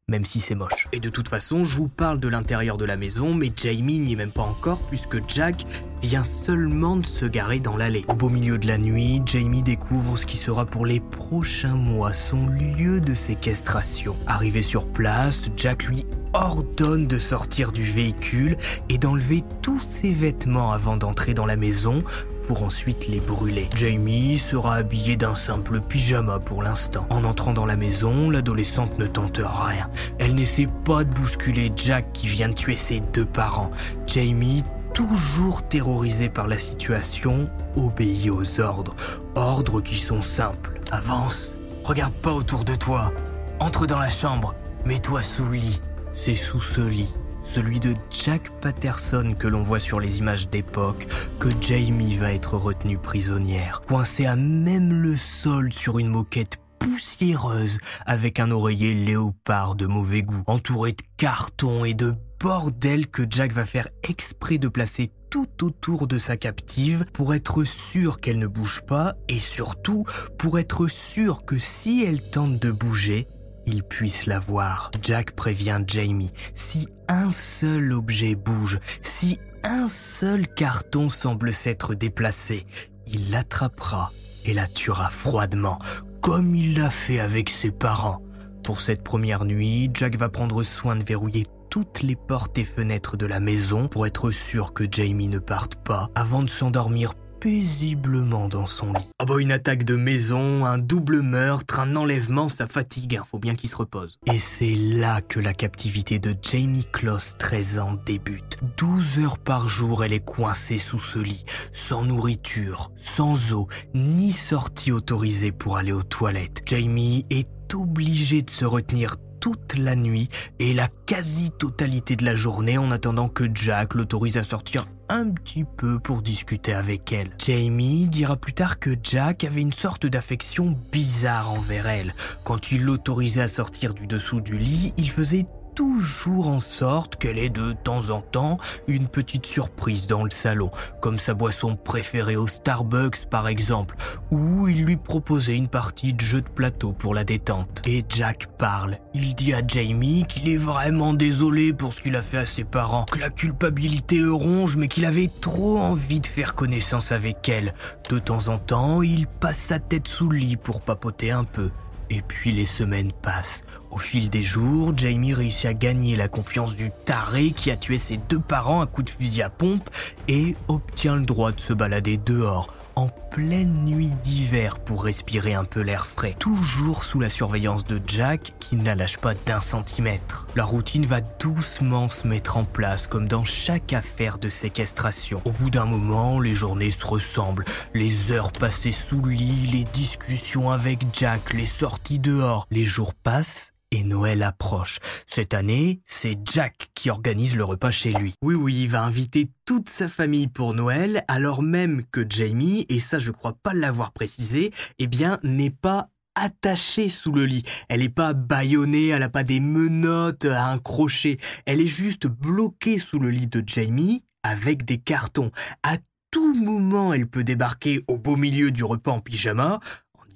même 0.09 0.25
si 0.25 0.39
c'est 0.39 0.55
moche. 0.55 0.87
Et 0.93 1.01
de 1.01 1.09
toute 1.09 1.27
façon, 1.27 1.65
je 1.65 1.77
vous 1.77 1.89
parle 1.89 2.21
de 2.21 2.29
l'intérieur 2.29 2.77
de 2.77 2.85
la 2.85 2.97
maison, 2.97 3.35
mais 3.35 3.51
Jamie 3.55 3.99
n'y 3.99 4.13
est 4.13 4.17
même 4.17 4.31
pas 4.31 4.43
encore 4.43 4.81
puisque 4.83 5.19
Jack 5.29 5.67
vient 6.03 6.25
seulement 6.25 6.97
de 6.97 7.07
se 7.07 7.27
garer 7.27 7.61
dans 7.61 7.77
l'allée. 7.77 8.05
Au 8.09 8.15
beau 8.15 8.29
milieu 8.29 8.59
de 8.59 8.67
la 8.67 8.79
nuit, 8.79 9.23
Jamie 9.25 9.63
découvre 9.63 10.17
ce 10.17 10.27
qui 10.27 10.37
sera 10.37 10.65
pour 10.67 10.87
les 10.87 11.01
prochains 11.01 11.75
mois 11.75 12.13
son 12.13 12.47
lieu 12.47 13.01
de 13.01 13.15
séquestration. 13.15 14.17
Arrivé 14.27 14.63
sur 14.63 14.87
place, 14.87 15.49
Jack 15.57 15.85
lui 15.85 16.05
ordonne 16.33 17.07
de 17.07 17.19
sortir 17.19 17.73
du 17.73 17.83
véhicule 17.83 18.57
et 18.89 18.99
d'enlever 18.99 19.43
tous 19.63 19.81
ses 19.81 20.13
vêtements 20.13 20.73
avant 20.73 20.97
d'entrer 20.97 21.35
dans 21.35 21.47
la 21.47 21.57
maison 21.57 22.03
pour 22.47 22.63
ensuite 22.63 23.09
les 23.09 23.21
brûler. 23.21 23.69
Jamie 23.75 24.39
sera 24.39 24.77
habillée 24.77 25.17
d'un 25.17 25.35
simple 25.35 25.81
pyjama 25.81 26.39
pour 26.39 26.63
l'instant. 26.63 27.07
En 27.11 27.25
entrant 27.25 27.53
dans 27.53 27.67
la 27.67 27.77
maison, 27.77 28.31
l'adolescente 28.31 28.99
ne 28.99 29.07
tente 29.07 29.41
rien. 29.43 29.91
Elle 30.19 30.35
n'essaie 30.35 30.69
pas 30.85 31.05
de 31.05 31.13
bousculer 31.13 31.73
Jack 31.75 32.13
qui 32.13 32.29
vient 32.29 32.49
de 32.49 32.55
tuer 32.55 32.77
ses 32.77 33.01
deux 33.01 33.25
parents. 33.25 33.71
Jamie, 34.07 34.63
toujours 34.97 35.63
terrorisée 35.63 36.31
par 36.31 36.49
la 36.49 36.57
situation, 36.57 37.51
obéit 37.77 38.31
aux 38.31 38.61
ordres. 38.61 38.97
Ordres 39.35 39.83
qui 39.83 39.97
sont 39.97 40.23
simples. 40.23 40.81
Avance, 40.91 41.59
regarde 41.85 42.15
pas 42.15 42.33
autour 42.33 42.65
de 42.65 42.75
toi. 42.75 43.13
Entre 43.61 43.87
dans 43.87 43.99
la 43.99 44.09
chambre, 44.09 44.55
mets-toi 44.87 45.23
sous 45.23 45.45
le 45.45 45.57
lit. 45.57 45.83
C'est 46.15 46.35
sous 46.35 46.63
ce 46.63 46.81
lit 46.81 47.13
celui 47.43 47.79
de 47.79 47.95
Jack 48.11 48.51
Patterson 48.61 49.33
que 49.39 49.47
l'on 49.47 49.63
voit 49.63 49.79
sur 49.79 50.01
les 50.01 50.19
images 50.19 50.49
d'époque, 50.49 51.07
que 51.39 51.49
Jamie 51.61 52.17
va 52.17 52.33
être 52.33 52.57
retenue 52.57 52.99
prisonnière, 52.99 53.83
coincée 53.87 54.27
à 54.27 54.35
même 54.35 54.93
le 54.93 55.15
sol 55.15 55.73
sur 55.73 56.01
une 56.01 56.09
moquette 56.09 56.59
poussiéreuse 56.81 57.79
avec 58.05 58.41
un 58.41 58.51
oreiller 58.51 58.95
léopard 58.95 59.77
de 59.77 59.87
mauvais 59.87 60.23
goût, 60.23 60.43
entouré 60.47 60.93
de 60.93 61.03
cartons 61.17 61.85
et 61.85 61.95
de 61.95 62.15
bordel 62.41 63.07
que 63.09 63.23
Jack 63.29 63.53
va 63.53 63.65
faire 63.65 63.89
exprès 64.03 64.59
de 64.59 64.69
placer 64.69 65.11
tout 65.31 65.65
autour 65.65 66.07
de 66.07 66.19
sa 66.19 66.37
captive 66.37 67.05
pour 67.13 67.35
être 67.35 67.65
sûr 67.65 68.21
qu'elle 68.21 68.39
ne 68.39 68.47
bouge 68.47 68.83
pas 68.87 69.15
et 69.29 69.39
surtout 69.39 70.05
pour 70.39 70.59
être 70.59 70.89
sûr 70.89 71.45
que 71.45 71.59
si 71.59 72.05
elle 72.05 72.23
tente 72.23 72.59
de 72.59 72.71
bouger, 72.71 73.27
il 73.67 73.83
puisse 73.83 74.27
la 74.27 74.39
voir. 74.39 74.91
Jack 75.03 75.33
prévient 75.33 75.83
Jamie, 75.87 76.33
si 76.55 76.89
un 77.09 77.31
seul 77.31 77.93
objet 77.93 78.35
bouge, 78.35 78.79
si 79.03 79.39
un 79.65 79.89
seul 79.89 80.47
carton 80.47 81.09
semble 81.09 81.53
s'être 81.53 81.95
déplacé, 81.95 82.67
il 83.07 83.31
l'attrapera 83.31 84.13
et 84.45 84.55
la 84.55 84.67
tuera 84.69 85.11
froidement, 85.11 85.79
comme 86.21 86.55
il 86.55 86.79
l'a 86.79 86.91
fait 86.91 87.19
avec 87.19 87.51
ses 87.51 87.73
parents. 87.73 88.23
Pour 88.63 88.81
cette 88.81 89.03
première 89.03 89.45
nuit, 89.45 89.91
Jack 89.93 90.17
va 90.17 90.29
prendre 90.29 90.63
soin 90.63 90.97
de 90.97 91.05
verrouiller 91.05 91.45
toutes 91.77 92.03
les 92.03 92.17
portes 92.17 92.57
et 92.57 92.65
fenêtres 92.65 93.19
de 93.19 93.27
la 93.27 93.39
maison 93.39 93.87
pour 93.87 94.07
être 94.07 94.31
sûr 94.31 94.73
que 94.73 94.85
Jamie 94.91 95.29
ne 95.29 95.39
parte 95.39 95.75
pas 95.75 96.09
avant 96.15 96.43
de 96.43 96.49
s'endormir 96.49 97.13
paisiblement 97.39 98.49
dans 98.49 98.65
son 98.65 98.95
lit. 98.95 99.07
Ah 99.19 99.27
bah 99.27 99.35
une 99.39 99.53
attaque 99.53 99.85
de 99.85 99.95
maison, 99.95 100.65
un 100.65 100.79
double 100.79 101.21
meurtre, 101.21 101.79
un 101.79 101.95
enlèvement, 101.95 102.49
ça 102.49 102.67
fatigue, 102.67 103.17
hein, 103.17 103.25
faut 103.31 103.39
bien 103.39 103.55
qu'il 103.55 103.69
se 103.69 103.77
repose. 103.77 104.19
Et 104.25 104.39
c'est 104.39 104.75
là 104.75 105.21
que 105.21 105.39
la 105.39 105.53
captivité 105.53 106.19
de 106.19 106.35
Jamie 106.41 106.87
Kloss, 106.91 107.35
13 107.39 107.79
ans, 107.79 107.99
débute. 108.07 108.57
12 108.79 109.19
heures 109.19 109.39
par 109.39 109.69
jour, 109.69 110.03
elle 110.03 110.15
est 110.15 110.25
coincée 110.25 110.79
sous 110.79 110.99
ce 110.99 111.19
lit, 111.19 111.45
sans 111.75 112.07
nourriture, 112.07 112.91
sans 112.97 113.53
eau, 113.53 113.69
ni 113.93 114.33
sortie 114.33 114.93
autorisée 114.93 115.53
pour 115.53 115.77
aller 115.77 115.93
aux 115.93 116.03
toilettes. 116.03 116.63
Jamie 116.65 117.27
est 117.29 117.75
obligée 117.75 118.41
de 118.41 118.49
se 118.49 118.65
retenir 118.65 119.17
toute 119.47 119.79
la 119.79 119.95
nuit 119.95 120.29
et 120.59 120.75
la 120.75 120.89
quasi-totalité 120.89 122.17
de 122.17 122.25
la 122.25 122.35
journée 122.35 122.79
en 122.79 122.91
attendant 122.91 123.29
que 123.29 123.45
Jack 123.55 123.95
l'autorise 123.95 124.37
à 124.39 124.43
sortir 124.43 124.89
un 125.09 125.31
petit 125.31 125.65
peu 125.65 126.01
pour 126.01 126.21
discuter 126.21 126.75
avec 126.75 127.13
elle. 127.13 127.29
Jamie 127.39 128.09
dira 128.09 128.37
plus 128.37 128.55
tard 128.55 128.81
que 128.81 128.91
Jack 129.01 129.45
avait 129.45 129.61
une 129.61 129.73
sorte 129.73 130.05
d'affection 130.05 130.77
bizarre 130.91 131.53
envers 131.53 131.87
elle. 131.87 132.13
Quand 132.43 132.73
il 132.73 132.83
l'autorisait 132.83 133.43
à 133.43 133.47
sortir 133.47 133.95
du 133.95 134.09
dessous 134.09 134.41
du 134.41 134.59
lit, 134.59 134.93
il 134.97 135.13
faisait 135.13 135.47
toujours 135.77 136.49
en 136.49 136.59
sorte 136.59 137.17
qu'elle 137.17 137.39
ait 137.39 137.51
de 137.51 137.73
temps 137.73 138.09
en 138.09 138.23
temps 138.23 138.57
une 138.89 139.07
petite 139.09 139.45
surprise 139.45 140.07
dans 140.07 140.25
le 140.25 140.31
salon, 140.31 140.71
comme 141.03 141.19
sa 141.19 141.35
boisson 141.35 141.77
préférée 141.77 142.37
au 142.37 142.47
Starbucks 142.47 143.27
par 143.27 143.47
exemple, 143.47 143.95
ou 144.31 144.69
il 144.69 144.85
lui 144.85 144.97
proposait 144.97 145.57
une 145.57 145.69
partie 145.69 146.15
de 146.15 146.21
jeu 146.21 146.41
de 146.41 146.49
plateau 146.49 146.93
pour 146.93 147.15
la 147.15 147.25
détente. 147.25 147.83
Et 147.87 148.03
Jack 148.09 148.47
parle. 148.57 148.99
Il 149.15 149.35
dit 149.35 149.53
à 149.53 149.61
Jamie 149.67 150.25
qu'il 150.27 150.49
est 150.49 150.57
vraiment 150.57 151.13
désolé 151.13 151.75
pour 151.75 151.93
ce 151.93 152.01
qu'il 152.01 152.17
a 152.17 152.23
fait 152.23 152.39
à 152.39 152.47
ses 152.47 152.65
parents, 152.65 153.05
que 153.05 153.19
la 153.19 153.31
culpabilité 153.31 154.19
le 154.19 154.33
ronge, 154.33 154.77
mais 154.79 154.89
qu'il 154.89 155.05
avait 155.05 155.31
trop 155.43 155.77
envie 155.79 156.21
de 156.21 156.27
faire 156.27 156.55
connaissance 156.55 157.13
avec 157.13 157.49
elle. 157.51 157.75
De 158.09 158.19
temps 158.19 158.49
en 158.49 158.59
temps, 158.59 159.03
il 159.03 159.27
passe 159.27 159.59
sa 159.59 159.79
tête 159.79 160.09
sous 160.09 160.31
le 160.31 160.39
lit 160.39 160.57
pour 160.57 160.81
papoter 160.81 161.31
un 161.33 161.45
peu. 161.45 161.71
Et 162.11 162.23
puis 162.23 162.53
les 162.53 162.67
semaines 162.67 163.13
passent. 163.23 163.65
Au 163.91 163.99
fil 163.99 164.31
des 164.31 164.43
jours, 164.43 164.97
Jamie 164.97 165.35
réussit 165.35 165.67
à 165.67 165.75
gagner 165.75 166.17
la 166.17 166.29
confiance 166.29 166.77
du 166.77 166.91
taré 167.05 167.51
qui 167.51 167.71
a 167.71 167.77
tué 167.77 167.99
ses 167.99 168.17
deux 168.17 168.39
parents 168.39 168.81
à 168.81 168.87
coups 168.87 169.13
de 169.13 169.17
fusil 169.19 169.43
à 169.43 169.51
pompe 169.51 169.89
et 170.29 170.55
obtient 170.69 171.17
le 171.17 171.25
droit 171.25 171.53
de 171.53 171.61
se 171.61 171.73
balader 171.73 172.17
dehors 172.17 172.69
en 172.97 173.09
pleine 173.31 173.85
nuit 173.85 174.13
d'hiver 174.23 174.79
pour 174.79 175.05
respirer 175.05 175.55
un 175.55 175.65
peu 175.65 175.81
l'air 175.81 176.07
frais, 176.07 176.35
toujours 176.39 177.05
sous 177.05 177.21
la 177.21 177.29
surveillance 177.29 177.85
de 177.85 178.01
Jack 178.07 178.55
qui 178.59 178.77
ne 178.77 178.85
la 178.85 178.95
lâche 178.95 179.19
pas 179.19 179.35
d'un 179.35 179.61
centimètre. 179.61 180.47
La 180.57 180.65
routine 180.65 181.05
va 181.05 181.21
doucement 181.21 182.09
se 182.09 182.27
mettre 182.27 182.57
en 182.57 182.65
place 182.65 183.07
comme 183.07 183.29
dans 183.29 183.45
chaque 183.45 183.93
affaire 183.93 184.39
de 184.39 184.49
séquestration. 184.49 185.43
Au 185.45 185.53
bout 185.53 185.71
d'un 185.71 185.85
moment, 185.85 186.41
les 186.41 186.55
journées 186.55 186.91
se 186.91 187.07
ressemblent, 187.07 187.67
les 187.95 188.33
heures 188.33 188.53
passées 188.53 188.93
sous 188.93 189.21
le 189.21 189.33
lit, 189.33 189.69
les 189.71 189.85
discussions 189.85 190.71
avec 190.71 191.05
Jack, 191.13 191.53
les 191.53 191.67
sorties 191.67 192.19
dehors. 192.19 192.67
Les 192.71 192.87
jours 192.87 193.15
passent 193.15 193.73
et 193.97 194.05
Noël 194.05 194.43
approche. 194.43 194.99
Cette 195.27 195.55
année, 195.55 196.01
c'est 196.07 196.39
Jack 196.45 196.91
qui 196.95 197.09
organise 197.09 197.57
le 197.57 197.65
repas 197.65 197.91
chez 197.91 198.13
lui. 198.13 198.35
Oui, 198.43 198.55
oui, 198.55 198.83
il 198.83 198.89
va 198.89 199.03
inviter 199.03 199.49
toute 199.65 199.89
sa 199.89 200.07
famille 200.07 200.49
pour 200.49 200.75
Noël, 200.75 201.25
alors 201.29 201.63
même 201.63 202.03
que 202.13 202.25
Jamie, 202.29 202.85
et 202.91 203.01
ça 203.01 203.19
je 203.19 203.31
crois 203.31 203.55
pas 203.55 203.73
l'avoir 203.73 204.13
précisé, 204.13 204.71
eh 204.99 205.07
bien, 205.07 205.39
n'est 205.43 205.71
pas 205.71 206.11
attachée 206.35 207.09
sous 207.09 207.33
le 207.33 207.47
lit. 207.47 207.63
Elle 207.89 208.01
n'est 208.01 208.11
pas 208.11 208.35
bâillonnée, 208.35 209.09
elle 209.09 209.21
n'a 209.21 209.31
pas 209.31 209.45
des 209.45 209.61
menottes 209.61 210.45
à 210.45 210.67
un 210.67 210.79
crochet. 210.79 211.39
Elle 211.65 211.81
est 211.81 211.87
juste 211.87 212.27
bloquée 212.27 212.99
sous 212.99 213.19
le 213.19 213.31
lit 213.31 213.47
de 213.47 213.63
Jamie 213.67 214.25
avec 214.43 214.85
des 214.85 214.99
cartons. 214.99 215.51
À 215.83 215.97
tout 216.31 216.55
moment, 216.55 217.15
elle 217.15 217.27
peut 217.27 217.45
débarquer 217.45 218.05
au 218.09 218.19
beau 218.19 218.37
milieu 218.37 218.71
du 218.71 218.85
repas 218.85 219.13
en 219.13 219.21
pyjama 219.21 219.81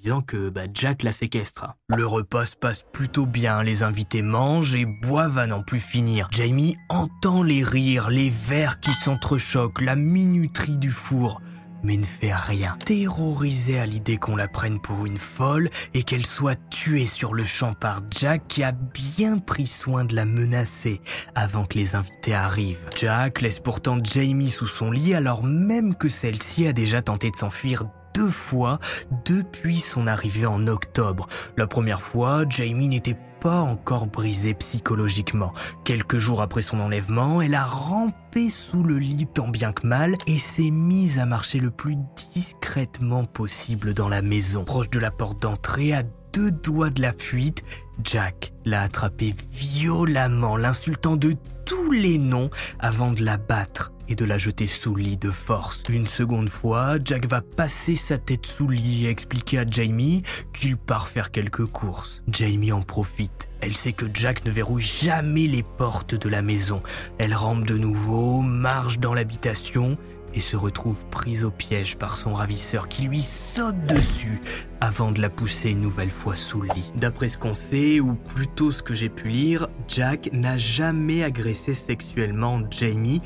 disant 0.01 0.21
que 0.21 0.49
bah, 0.49 0.61
Jack 0.73 1.03
la 1.03 1.11
séquestre. 1.11 1.75
Le 1.89 2.07
repas 2.07 2.45
se 2.45 2.55
passe 2.55 2.83
plutôt 2.91 3.27
bien, 3.27 3.61
les 3.61 3.83
invités 3.83 4.23
mangent 4.23 4.75
et 4.75 4.85
boivent 4.85 5.37
à 5.37 5.45
n'en 5.45 5.61
plus 5.61 5.79
finir. 5.79 6.27
Jamie 6.31 6.75
entend 6.89 7.43
les 7.43 7.63
rires, 7.63 8.09
les 8.09 8.31
verres 8.31 8.79
qui 8.79 8.93
s'entrechoquent, 8.93 9.81
la 9.81 9.95
minuterie 9.95 10.77
du 10.77 10.89
four 10.89 11.39
mais 11.83 11.97
ne 11.97 12.03
fait 12.03 12.33
rien, 12.33 12.77
terrorisée 12.85 13.79
à 13.79 13.87
l'idée 13.87 14.17
qu'on 14.17 14.35
la 14.35 14.47
prenne 14.47 14.79
pour 14.79 15.07
une 15.07 15.17
folle 15.17 15.71
et 15.95 16.03
qu'elle 16.03 16.27
soit 16.27 16.59
tuée 16.69 17.07
sur 17.07 17.33
le 17.33 17.43
champ 17.43 17.73
par 17.73 18.01
Jack 18.11 18.47
qui 18.47 18.63
a 18.63 18.71
bien 18.71 19.39
pris 19.39 19.65
soin 19.65 20.05
de 20.05 20.15
la 20.15 20.25
menacer 20.25 21.01
avant 21.33 21.65
que 21.65 21.79
les 21.79 21.95
invités 21.95 22.35
arrivent. 22.35 22.87
Jack 22.95 23.41
laisse 23.41 23.57
pourtant 23.57 23.97
Jamie 24.03 24.49
sous 24.49 24.67
son 24.67 24.91
lit 24.91 25.15
alors 25.15 25.43
même 25.43 25.95
que 25.95 26.07
celle-ci 26.07 26.67
a 26.67 26.73
déjà 26.73 27.01
tenté 27.01 27.31
de 27.31 27.35
s'enfuir 27.35 27.85
deux 28.13 28.29
fois 28.29 28.79
depuis 29.25 29.79
son 29.79 30.07
arrivée 30.07 30.45
en 30.45 30.67
octobre. 30.67 31.27
La 31.57 31.67
première 31.67 32.01
fois, 32.01 32.43
Jamie 32.49 32.87
n'était 32.87 33.17
pas 33.41 33.59
encore 33.59 34.05
brisée 34.05 34.53
psychologiquement. 34.53 35.51
Quelques 35.83 36.19
jours 36.19 36.41
après 36.41 36.61
son 36.61 36.79
enlèvement, 36.79 37.41
elle 37.41 37.55
a 37.55 37.65
rampé 37.65 38.49
sous 38.49 38.83
le 38.83 38.99
lit 38.99 39.25
tant 39.25 39.47
bien 39.47 39.73
que 39.73 39.87
mal 39.87 40.13
et 40.27 40.37
s'est 40.37 40.69
mise 40.69 41.17
à 41.17 41.25
marcher 41.25 41.59
le 41.59 41.71
plus 41.71 41.97
discrètement 42.33 43.25
possible 43.25 43.93
dans 43.93 44.09
la 44.09 44.21
maison. 44.21 44.63
Proche 44.63 44.91
de 44.91 44.99
la 44.99 45.09
porte 45.09 45.41
d'entrée, 45.41 45.91
à 45.93 46.03
deux 46.33 46.51
doigts 46.51 46.91
de 46.91 47.01
la 47.01 47.13
fuite, 47.13 47.63
Jack 48.03 48.53
l'a 48.63 48.83
attrapée 48.83 49.33
violemment, 49.51 50.55
l'insultant 50.55 51.15
de 51.15 51.33
tous 51.65 51.91
les 51.91 52.17
noms 52.17 52.49
avant 52.79 53.11
de 53.11 53.23
la 53.23 53.37
battre 53.37 53.91
de 54.15 54.25
la 54.25 54.37
jeter 54.37 54.67
sous 54.67 54.95
le 54.95 55.03
lit 55.03 55.17
de 55.17 55.31
force. 55.31 55.83
Une 55.89 56.07
seconde 56.07 56.49
fois, 56.49 56.95
Jack 57.03 57.25
va 57.25 57.41
passer 57.41 57.95
sa 57.95 58.17
tête 58.17 58.45
sous 58.45 58.67
le 58.67 58.75
lit 58.75 59.05
et 59.05 59.09
expliquer 59.09 59.59
à 59.59 59.65
Jamie 59.65 60.23
qu'il 60.53 60.77
part 60.77 61.07
faire 61.07 61.31
quelques 61.31 61.65
courses. 61.65 62.23
Jamie 62.27 62.71
en 62.71 62.81
profite. 62.81 63.49
Elle 63.61 63.75
sait 63.75 63.93
que 63.93 64.05
Jack 64.13 64.45
ne 64.45 64.51
verrouille 64.51 64.81
jamais 64.81 65.47
les 65.47 65.63
portes 65.63 66.15
de 66.15 66.29
la 66.29 66.41
maison. 66.41 66.81
Elle 67.17 67.33
rampe 67.33 67.65
de 67.65 67.77
nouveau, 67.77 68.41
marche 68.41 68.99
dans 68.99 69.13
l'habitation 69.13 69.97
et 70.33 70.39
se 70.39 70.55
retrouve 70.55 71.05
prise 71.07 71.43
au 71.43 71.51
piège 71.51 71.97
par 71.97 72.17
son 72.17 72.33
ravisseur 72.33 72.87
qui 72.87 73.03
lui 73.03 73.21
saute 73.21 73.85
dessus 73.87 74.39
avant 74.79 75.11
de 75.11 75.21
la 75.21 75.29
pousser 75.29 75.71
une 75.71 75.81
nouvelle 75.81 76.09
fois 76.09 76.35
sous 76.35 76.61
le 76.61 76.69
lit. 76.73 76.91
D'après 76.95 77.27
ce 77.27 77.37
qu'on 77.37 77.53
sait, 77.53 77.99
ou 77.99 78.15
plutôt 78.15 78.71
ce 78.71 78.81
que 78.81 78.93
j'ai 78.93 79.09
pu 79.09 79.27
lire, 79.27 79.67
Jack 79.87 80.29
n'a 80.33 80.57
jamais 80.57 81.23
agressé 81.23 81.73
sexuellement 81.73 82.61
Jamie 82.71 83.21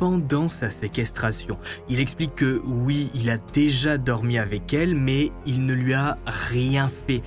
pendant 0.00 0.48
sa 0.48 0.70
séquestration. 0.70 1.58
Il 1.90 2.00
explique 2.00 2.34
que 2.34 2.62
oui, 2.64 3.10
il 3.14 3.28
a 3.28 3.36
déjà 3.36 3.98
dormi 3.98 4.38
avec 4.38 4.72
elle, 4.72 4.94
mais 4.94 5.30
il 5.44 5.66
ne 5.66 5.74
lui 5.74 5.92
a 5.92 6.16
rien 6.26 6.88
fait. 6.88 7.20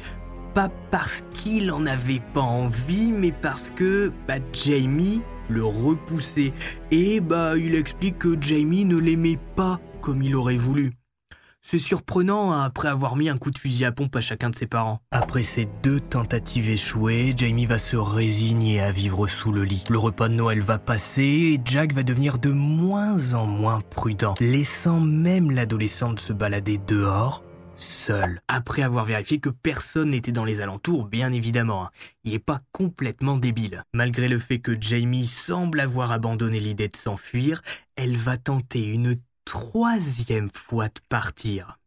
Pas 0.55 0.69
parce 0.89 1.23
qu'il 1.35 1.71
en 1.71 1.85
avait 1.85 2.21
pas 2.33 2.41
envie, 2.41 3.11
mais 3.11 3.31
parce 3.31 3.69
que 3.69 4.11
bah, 4.27 4.39
Jamie 4.51 5.21
le 5.49 5.63
repoussait. 5.63 6.51
Et 6.89 7.21
bah, 7.21 7.53
il 7.57 7.75
explique 7.75 8.17
que 8.17 8.35
Jamie 8.41 8.85
ne 8.85 8.97
l'aimait 8.97 9.39
pas 9.55 9.79
comme 10.01 10.23
il 10.23 10.35
aurait 10.35 10.57
voulu. 10.57 10.93
C'est 11.65 11.79
surprenant 11.79 12.51
hein, 12.51 12.61
après 12.61 12.89
avoir 12.89 13.15
mis 13.15 13.29
un 13.29 13.37
coup 13.37 13.49
de 13.49 13.57
fusil 13.57 13.85
à 13.85 13.93
pompe 13.93 14.15
à 14.17 14.21
chacun 14.21 14.49
de 14.49 14.55
ses 14.55 14.67
parents. 14.67 14.99
Après 15.11 15.43
ces 15.43 15.67
deux 15.81 16.01
tentatives 16.01 16.69
échouées, 16.69 17.33
Jamie 17.35 17.65
va 17.65 17.77
se 17.79 17.95
résigner 17.95 18.81
à 18.81 18.91
vivre 18.91 19.27
sous 19.27 19.53
le 19.53 19.63
lit. 19.63 19.85
Le 19.89 19.97
repas 19.97 20.27
de 20.27 20.33
Noël 20.33 20.59
va 20.59 20.77
passer 20.77 21.23
et 21.23 21.61
Jack 21.63 21.93
va 21.93 22.03
devenir 22.03 22.37
de 22.37 22.51
moins 22.51 23.33
en 23.33 23.45
moins 23.45 23.79
prudent, 23.79 24.35
laissant 24.41 24.99
même 24.99 25.51
l'adolescente 25.51 26.19
se 26.19 26.33
balader 26.33 26.79
dehors 26.85 27.43
seul, 27.75 28.41
après 28.47 28.81
avoir 28.81 29.05
vérifié 29.05 29.39
que 29.39 29.49
personne 29.49 30.11
n'était 30.11 30.31
dans 30.31 30.45
les 30.45 30.61
alentours, 30.61 31.05
bien 31.05 31.31
évidemment. 31.31 31.85
Hein. 31.85 31.91
Il 32.23 32.33
n'est 32.33 32.39
pas 32.39 32.59
complètement 32.71 33.37
débile. 33.37 33.83
Malgré 33.93 34.27
le 34.27 34.39
fait 34.39 34.59
que 34.59 34.79
Jamie 34.79 35.25
semble 35.25 35.79
avoir 35.79 36.11
abandonné 36.11 36.59
l'idée 36.59 36.87
de 36.87 36.95
s'enfuir, 36.95 37.61
elle 37.95 38.15
va 38.15 38.37
tenter 38.37 38.85
une 38.85 39.15
troisième 39.45 40.49
fois 40.53 40.87
de 40.87 40.99
partir. 41.09 41.79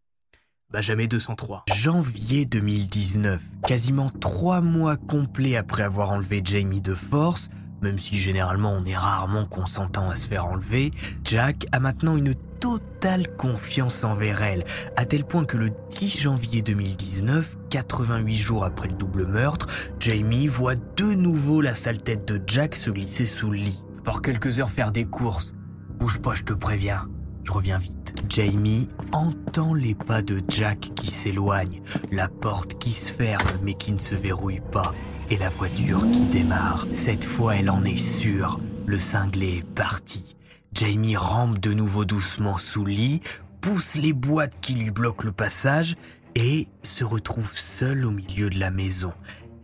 Bah 0.70 0.80
jamais 0.80 1.06
203. 1.06 1.64
Janvier 1.74 2.44
2019, 2.44 3.40
quasiment 3.66 4.10
trois 4.10 4.60
mois 4.60 4.96
complets 4.96 5.56
après 5.56 5.82
avoir 5.82 6.10
enlevé 6.10 6.42
Jamie 6.44 6.80
de 6.80 6.94
force, 6.94 7.48
même 7.82 7.98
si 7.98 8.18
généralement 8.18 8.72
on 8.72 8.84
est 8.84 8.96
rarement 8.96 9.44
consentant 9.44 10.10
à 10.10 10.16
se 10.16 10.26
faire 10.26 10.46
enlever, 10.46 10.92
Jack 11.24 11.66
a 11.72 11.78
maintenant 11.78 12.16
une 12.16 12.34
totale 12.58 13.26
confiance 13.36 14.02
envers 14.02 14.42
elle, 14.42 14.64
à 14.96 15.04
tel 15.04 15.24
point 15.24 15.44
que 15.44 15.56
le 15.56 15.70
10 15.90 16.20
janvier 16.20 16.62
2019, 16.62 17.56
88 17.70 18.34
jours 18.34 18.64
après 18.64 18.88
le 18.88 18.94
double 18.94 19.26
meurtre, 19.26 19.66
Jamie 20.00 20.48
voit 20.48 20.74
de 20.74 21.14
nouveau 21.14 21.60
la 21.60 21.74
sale 21.74 22.02
tête 22.02 22.26
de 22.26 22.42
Jack 22.46 22.74
se 22.74 22.90
glisser 22.90 23.26
sous 23.26 23.50
le 23.50 23.58
lit. 23.58 23.84
Pour 24.04 24.22
quelques 24.22 24.58
heures 24.58 24.70
faire 24.70 24.92
des 24.92 25.04
courses. 25.04 25.52
Bouge 25.98 26.20
pas, 26.20 26.34
je 26.34 26.44
te 26.44 26.52
préviens. 26.52 27.08
Je 27.46 27.52
reviens 27.52 27.78
vite. 27.78 28.14
Jamie 28.28 28.88
entend 29.12 29.72
les 29.72 29.94
pas 29.94 30.20
de 30.20 30.42
Jack 30.48 30.90
qui 30.96 31.06
s'éloignent, 31.06 31.80
la 32.10 32.28
porte 32.28 32.76
qui 32.78 32.90
se 32.90 33.12
ferme 33.12 33.46
mais 33.62 33.74
qui 33.74 33.92
ne 33.92 34.00
se 34.00 34.16
verrouille 34.16 34.62
pas, 34.72 34.92
et 35.30 35.36
la 35.36 35.48
voiture 35.48 36.00
qui 36.10 36.26
démarre. 36.26 36.86
Cette 36.92 37.24
fois, 37.24 37.54
elle 37.54 37.70
en 37.70 37.84
est 37.84 37.96
sûre. 37.96 38.58
Le 38.84 38.98
cinglé 38.98 39.58
est 39.58 39.66
parti. 39.74 40.36
Jamie 40.72 41.16
rampe 41.16 41.60
de 41.60 41.72
nouveau 41.72 42.04
doucement 42.04 42.56
sous 42.56 42.84
le 42.84 42.92
lit, 42.92 43.20
pousse 43.60 43.94
les 43.94 44.12
boîtes 44.12 44.58
qui 44.60 44.74
lui 44.74 44.90
bloquent 44.90 45.24
le 45.24 45.32
passage 45.32 45.96
et 46.34 46.66
se 46.82 47.04
retrouve 47.04 47.56
seule 47.56 48.04
au 48.04 48.10
milieu 48.10 48.50
de 48.50 48.58
la 48.58 48.72
maison. 48.72 49.12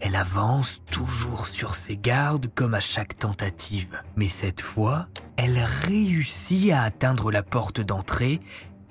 Elle 0.04 0.16
avance 0.16 0.82
toujours 0.90 1.46
sur 1.46 1.76
ses 1.76 1.96
gardes 1.96 2.48
comme 2.56 2.74
à 2.74 2.80
chaque 2.80 3.16
tentative. 3.16 4.02
Mais 4.16 4.26
cette 4.26 4.60
fois, 4.60 5.06
elle 5.36 5.60
réussit 5.60 6.72
à 6.72 6.82
atteindre 6.82 7.30
la 7.30 7.44
porte 7.44 7.80
d'entrée 7.80 8.40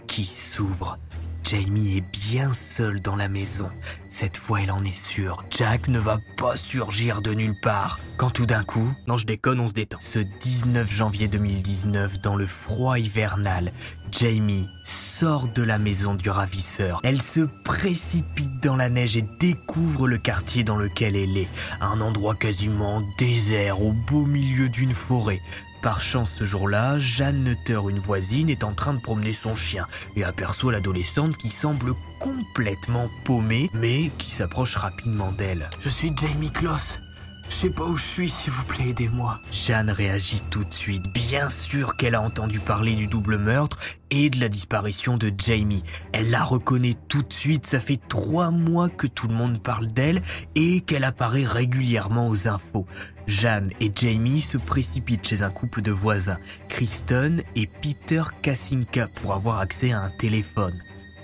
qui 0.08 0.24
s'ouvre. 0.24 0.97
Jamie 1.43 1.97
est 1.97 2.12
bien 2.12 2.54
seule 2.54 3.01
dans 3.01 3.15
la 3.15 3.27
maison. 3.27 3.69
Cette 4.10 4.38
fois, 4.38 4.62
elle 4.62 4.71
en 4.71 4.82
est 4.82 4.95
sûre. 4.95 5.43
Jack 5.49 5.88
ne 5.88 5.99
va 5.99 6.19
pas 6.38 6.56
surgir 6.58 7.21
de 7.21 7.34
nulle 7.34 7.60
part. 7.62 7.99
Quand 8.17 8.30
tout 8.30 8.45
d'un 8.45 8.63
coup, 8.63 8.93
non 9.08 9.17
je 9.17 9.25
déconne, 9.25 9.60
on 9.60 9.67
se 9.67 9.73
détend. 9.73 9.97
Ce 10.01 10.19
19 10.19 10.91
janvier 10.91 11.27
2019, 11.27 12.21
dans 12.21 12.36
le 12.36 12.45
froid 12.45 12.99
hivernal, 12.99 13.71
Jamie 14.12 14.69
sort 14.84 15.47
de 15.47 15.63
la 15.63 15.77
maison 15.77 16.15
du 16.15 16.30
ravisseur. 16.30 16.99
Elle 17.04 17.21
se 17.21 17.41
précipite 17.63 18.63
dans 18.63 18.75
la 18.75 18.89
neige 18.89 19.17
et 19.17 19.25
découvre 19.39 20.08
le 20.08 20.17
quartier 20.17 20.63
dans 20.63 20.77
lequel 20.77 21.15
elle 21.15 21.38
est. 21.38 21.49
Un 21.80 22.01
endroit 22.01 22.36
quasiment 22.36 23.04
désert 23.17 23.82
au 23.82 23.91
beau 23.91 24.25
milieu 24.25 24.69
d'une 24.69 24.93
forêt. 24.93 25.41
Par 25.82 26.02
chance 26.02 26.32
ce 26.32 26.46
jour-là, 26.46 27.00
Jeanne 27.00 27.44
Nutter, 27.44 27.80
une 27.89 27.98
voisine, 27.98 28.50
est 28.50 28.63
en 28.63 28.74
train 28.74 28.94
de 28.94 29.00
promener 29.00 29.34
son 29.34 29.56
chien 29.56 29.88
et 30.15 30.24
aperçoit 30.24 30.72
l'adolescente 30.72 31.38
qui 31.38 31.50
semble 31.50 31.94
complètement 32.20 33.10
paumée 33.24 33.70
mais 33.74 34.12
qui 34.20 34.30
s'approche 34.30 34.76
rapidement 34.76 35.32
d'elle. 35.32 35.70
Je 35.80 35.89
suis 35.89 36.12
Jamie 36.15 36.52
Kloss. 36.52 37.00
Je 37.47 37.67
sais 37.67 37.69
pas 37.69 37.84
où 37.84 37.95
je 37.95 38.04
suis, 38.04 38.30
s'il 38.30 38.54
vous 38.54 38.63
plaît, 38.63 38.89
aidez-moi. 38.89 39.39
Jeanne 39.51 39.89
réagit 39.89 40.41
tout 40.49 40.63
de 40.63 40.73
suite. 40.73 41.04
Bien 41.13 41.49
sûr 41.49 41.95
qu'elle 41.95 42.15
a 42.15 42.21
entendu 42.21 42.60
parler 42.60 42.95
du 42.95 43.08
double 43.08 43.38
meurtre 43.38 43.77
et 44.10 44.30
de 44.30 44.39
la 44.39 44.49
disparition 44.49 45.17
de 45.17 45.32
Jamie. 45.38 45.84
Elle 46.12 46.32
la 46.32 46.43
reconnaît 46.43 46.95
tout 47.08 47.21
de 47.21 47.34
suite. 47.34 47.65
Ça 47.65 47.80
fait 47.80 47.99
trois 48.08 48.51
mois 48.51 48.89
que 48.89 49.08
tout 49.08 49.27
le 49.27 49.34
monde 49.34 49.62
parle 49.62 49.88
d'elle 49.88 50.21
et 50.56 50.82
qu'elle 50.82 51.04
apparaît 51.04 51.45
régulièrement 51.45 52.27
aux 52.27 52.47
infos. 52.47 52.88
Jeanne 53.27 53.69
et 53.80 53.91
Jamie 53.93 54.41
se 54.41 54.58
précipitent 54.58 55.27
chez 55.27 55.43
un 55.43 55.51
couple 55.51 55.82
de 55.82 55.91
voisins, 55.91 56.39
Kristen 56.69 57.41
et 57.56 57.67
Peter 57.67 58.23
Kasinka, 58.41 59.08
pour 59.21 59.34
avoir 59.34 59.60
accès 59.60 59.91
à 59.91 59.99
un 59.99 60.10
téléphone. 60.10 60.73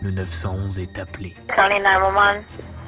Le 0.02 0.12
911 0.12 0.80
est 0.80 1.00
appelé. 1.00 1.36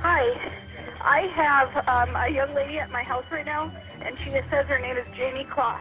Hi. 0.04 0.59
I 1.02 1.22
have 1.36 1.76
um, 1.88 2.16
a 2.16 2.30
young 2.30 2.54
lady 2.54 2.80
at 2.80 2.92
my 2.92 3.04
house 3.04 3.24
right 3.32 3.46
now, 3.46 3.72
and 4.06 4.18
she 4.20 4.30
says 4.32 4.66
her 4.68 4.80
name 4.80 4.98
is 4.98 5.06
Jamie 5.16 5.46
Kloss. 5.46 5.80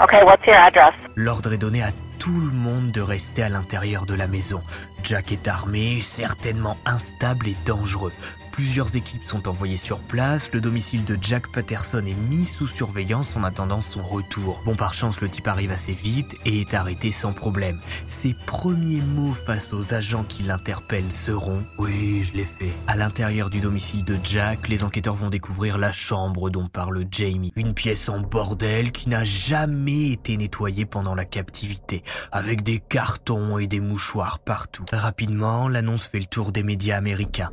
Okay, 0.00 0.22
what's 0.24 0.46
your 0.46 0.56
address? 0.56 0.94
L'ordre 1.16 1.52
est 1.52 1.58
donné 1.58 1.82
à 1.82 1.90
tout 2.18 2.40
le 2.40 2.52
monde 2.52 2.92
de 2.92 3.00
rester 3.00 3.42
à 3.42 3.48
l'intérieur 3.48 4.04
de 4.06 4.14
la 4.14 4.26
maison. 4.26 4.62
Jack 5.02 5.32
est 5.32 5.48
armé, 5.48 6.00
certainement 6.00 6.76
instable 6.84 7.48
et 7.48 7.56
dangereux. 7.64 8.12
Plusieurs 8.56 8.96
équipes 8.96 9.22
sont 9.22 9.48
envoyées 9.48 9.76
sur 9.76 9.98
place, 9.98 10.50
le 10.50 10.62
domicile 10.62 11.04
de 11.04 11.18
Jack 11.20 11.52
Patterson 11.52 12.02
est 12.06 12.30
mis 12.30 12.46
sous 12.46 12.66
surveillance 12.66 13.36
en 13.36 13.44
attendant 13.44 13.82
son 13.82 14.02
retour. 14.02 14.62
Bon 14.64 14.74
par 14.74 14.94
chance 14.94 15.20
le 15.20 15.28
type 15.28 15.46
arrive 15.46 15.70
assez 15.70 15.92
vite 15.92 16.36
et 16.46 16.62
est 16.62 16.72
arrêté 16.72 17.12
sans 17.12 17.34
problème. 17.34 17.78
Ses 18.06 18.34
premiers 18.46 19.02
mots 19.02 19.34
face 19.34 19.74
aux 19.74 19.92
agents 19.92 20.24
qui 20.24 20.42
l'interpellent 20.42 21.12
seront⁇ 21.12 21.60
Oui, 21.76 22.24
je 22.24 22.32
l'ai 22.32 22.46
fait⁇ 22.46 22.64
À 22.86 22.96
l'intérieur 22.96 23.50
du 23.50 23.60
domicile 23.60 24.04
de 24.04 24.16
Jack, 24.24 24.68
les 24.68 24.84
enquêteurs 24.84 25.16
vont 25.16 25.28
découvrir 25.28 25.76
la 25.76 25.92
chambre 25.92 26.48
dont 26.48 26.66
parle 26.66 27.04
Jamie. 27.10 27.52
Une 27.56 27.74
pièce 27.74 28.08
en 28.08 28.20
bordel 28.20 28.90
qui 28.90 29.10
n'a 29.10 29.26
jamais 29.26 30.12
été 30.12 30.34
nettoyée 30.38 30.86
pendant 30.86 31.14
la 31.14 31.26
captivité, 31.26 32.02
avec 32.32 32.62
des 32.62 32.78
cartons 32.78 33.58
et 33.58 33.66
des 33.66 33.80
mouchoirs 33.80 34.38
partout. 34.38 34.86
Rapidement, 34.94 35.68
l'annonce 35.68 36.06
fait 36.06 36.20
le 36.20 36.24
tour 36.24 36.52
des 36.52 36.62
médias 36.62 36.96
américains. 36.96 37.50